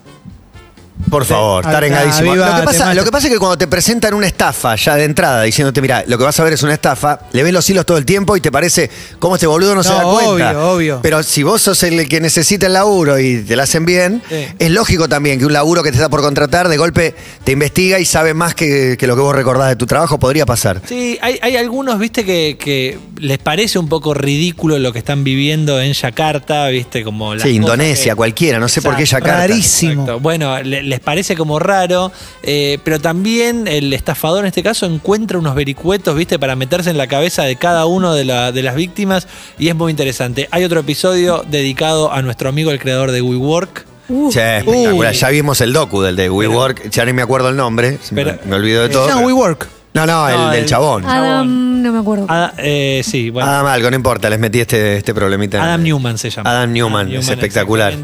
Por 1.08 1.24
favor, 1.24 1.64
está 1.64 1.78
arengadísimo. 1.78 2.32
viva, 2.32 2.50
Lo 2.50 2.60
que, 2.60 2.62
pasa, 2.66 2.94
lo 2.94 3.04
que 3.04 3.10
pasa 3.10 3.26
es 3.28 3.32
que 3.32 3.38
cuando 3.38 3.56
te 3.58 3.66
presentan 3.66 4.14
una 4.14 4.26
estafa 4.26 4.76
ya 4.76 4.96
de 4.96 5.04
entrada, 5.04 5.42
diciéndote, 5.42 5.80
mira, 5.80 6.04
lo 6.06 6.18
que 6.18 6.24
vas 6.24 6.38
a 6.38 6.44
ver 6.44 6.52
es 6.52 6.62
una 6.62 6.74
estafa, 6.74 7.20
le 7.32 7.42
ves 7.42 7.52
los 7.52 7.68
hilos 7.68 7.86
todo 7.86 7.98
el 7.98 8.04
tiempo 8.04 8.36
y 8.36 8.40
te 8.40 8.52
parece, 8.52 8.90
¿cómo 9.18 9.34
este 9.36 9.46
boludo 9.46 9.74
no, 9.74 9.82
se 9.82 9.88
da 9.92 10.02
cuenta? 10.02 10.50
obvio, 10.52 10.70
obvio. 10.72 11.00
Pero 11.02 11.22
si 11.22 11.42
vos 11.42 11.62
sos 11.62 11.82
el 11.82 12.08
que 12.08 12.20
necesita 12.20 12.66
el 12.66 12.74
laburo 12.74 13.18
y 13.18 13.42
te 13.42 13.56
lo 13.56 13.62
hacen 13.62 13.84
bien, 13.84 14.22
Sí. 14.28 14.46
es 14.58 14.70
lógico 14.70 15.08
también 15.08 15.38
que 15.38 15.46
un 15.46 15.52
laburo 15.52 15.82
que 15.82 15.90
te 15.90 15.96
está 15.96 16.08
por 16.08 16.20
contratar, 16.20 16.68
de 16.68 16.76
golpe 16.76 17.14
te 17.44 17.52
investiga 17.52 17.98
y 17.98 18.04
sabe 18.04 18.34
más 18.34 18.54
que, 18.54 18.96
que 18.98 19.06
lo 19.06 19.16
que 19.16 19.22
vos 19.22 19.34
recordás 19.34 19.68
de 19.68 19.76
tu 19.76 19.86
trabajo, 19.86 20.18
podría 20.18 20.46
pasar. 20.46 20.80
Sí, 20.86 21.18
hay, 21.22 21.38
hay 21.42 21.56
algunos, 21.56 21.98
viste, 21.98 22.24
que, 22.24 22.56
que 22.60 22.98
les 23.18 23.38
parece 23.38 23.78
un 23.78 23.88
poco 23.88 24.14
ridículo 24.14 24.78
lo 24.78 24.92
que 24.92 24.98
están 25.00 25.24
viviendo 25.24 25.80
en 25.80 25.92
Yakarta, 25.92 26.68
viste, 26.68 27.02
como 27.04 27.34
las 27.34 27.42
Sí, 27.42 27.50
Indonesia, 27.56 28.12
que- 28.12 28.16
cualquiera, 28.16 28.58
no 28.58 28.68
sé 28.68 28.80
por 28.82 28.96
qué. 28.96 29.04
Yakarta. 29.06 29.38
Rarísimo. 29.48 29.92
Exacto. 29.92 30.20
Bueno, 30.20 30.62
le- 30.62 30.82
les 30.90 31.00
parece 31.00 31.34
como 31.36 31.58
raro, 31.58 32.12
eh, 32.42 32.78
pero 32.84 32.98
también 33.00 33.66
el 33.66 33.92
estafador 33.94 34.40
en 34.40 34.46
este 34.48 34.62
caso 34.62 34.84
encuentra 34.86 35.38
unos 35.38 35.54
vericuetos, 35.54 36.14
¿viste? 36.14 36.38
Para 36.38 36.56
meterse 36.56 36.90
en 36.90 36.98
la 36.98 37.06
cabeza 37.06 37.44
de 37.44 37.56
cada 37.56 37.86
uno 37.86 38.12
de, 38.14 38.24
la- 38.26 38.52
de 38.52 38.62
las 38.62 38.74
víctimas 38.74 39.26
y 39.58 39.68
es 39.68 39.74
muy 39.74 39.90
interesante. 39.90 40.48
Hay 40.50 40.64
otro 40.64 40.80
episodio 40.80 41.44
dedicado 41.48 42.12
a 42.12 42.20
nuestro 42.22 42.48
amigo, 42.50 42.70
el 42.70 42.78
creador 42.78 43.10
de 43.12 43.22
WeWork. 43.22 43.86
Che, 44.30 44.58
espectacular. 44.58 45.12
Uy. 45.12 45.16
Ya 45.16 45.28
vimos 45.28 45.60
el 45.60 45.72
docu 45.72 46.02
del 46.02 46.16
de 46.16 46.28
WeWork, 46.28 46.90
ya 46.90 47.04
ni 47.04 47.12
me 47.12 47.22
acuerdo 47.22 47.48
el 47.50 47.56
nombre, 47.56 47.92
me- 48.10 48.24
Pero- 48.24 48.38
me, 48.44 48.56
olvido 48.56 48.82
de 48.82 48.88
todo. 48.88 49.06
no, 49.08 49.14
pero- 49.14 49.26
we 49.26 49.32
work. 49.32 49.68
no, 49.94 50.04
no, 50.04 50.28
el 50.28 50.50
del 50.50 50.60
el- 50.60 50.66
chabón. 50.66 51.04
Adam, 51.06 51.69
no 51.80 51.92
me 51.92 51.98
acuerdo. 51.98 52.26
Ah, 52.28 52.52
eh, 52.58 53.02
sí, 53.04 53.30
bueno. 53.30 53.48
Adam 53.48 53.66
algo, 53.66 53.90
no 53.90 53.96
importa, 53.96 54.30
les 54.30 54.38
metí 54.38 54.60
este, 54.60 54.96
este 54.96 55.14
problemita. 55.14 55.62
Adam 55.62 55.82
Newman 55.82 56.18
se 56.18 56.30
llama. 56.30 56.50
Adam 56.50 56.72
Newman, 56.72 57.12
es 57.12 57.28
espectacular. 57.28 57.94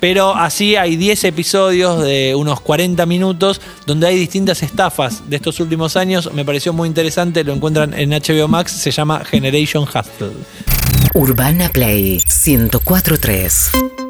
Pero 0.00 0.34
así 0.34 0.76
hay 0.76 0.96
10 0.96 1.24
episodios 1.24 2.02
de 2.02 2.34
unos 2.34 2.60
40 2.60 3.04
minutos 3.06 3.60
donde 3.86 4.06
hay 4.06 4.16
distintas 4.16 4.62
estafas 4.62 5.28
de 5.28 5.36
estos 5.36 5.60
últimos 5.60 5.96
años. 5.96 6.30
Me 6.32 6.44
pareció 6.44 6.72
muy 6.72 6.88
interesante, 6.88 7.44
lo 7.44 7.52
encuentran 7.52 7.94
en 7.94 8.10
HBO 8.10 8.48
Max, 8.48 8.72
se 8.72 8.90
llama 8.90 9.24
Generation 9.24 9.84
Hustle. 9.84 10.32
Urbana 11.14 11.68
Play 11.68 12.20
1043. 12.46 14.03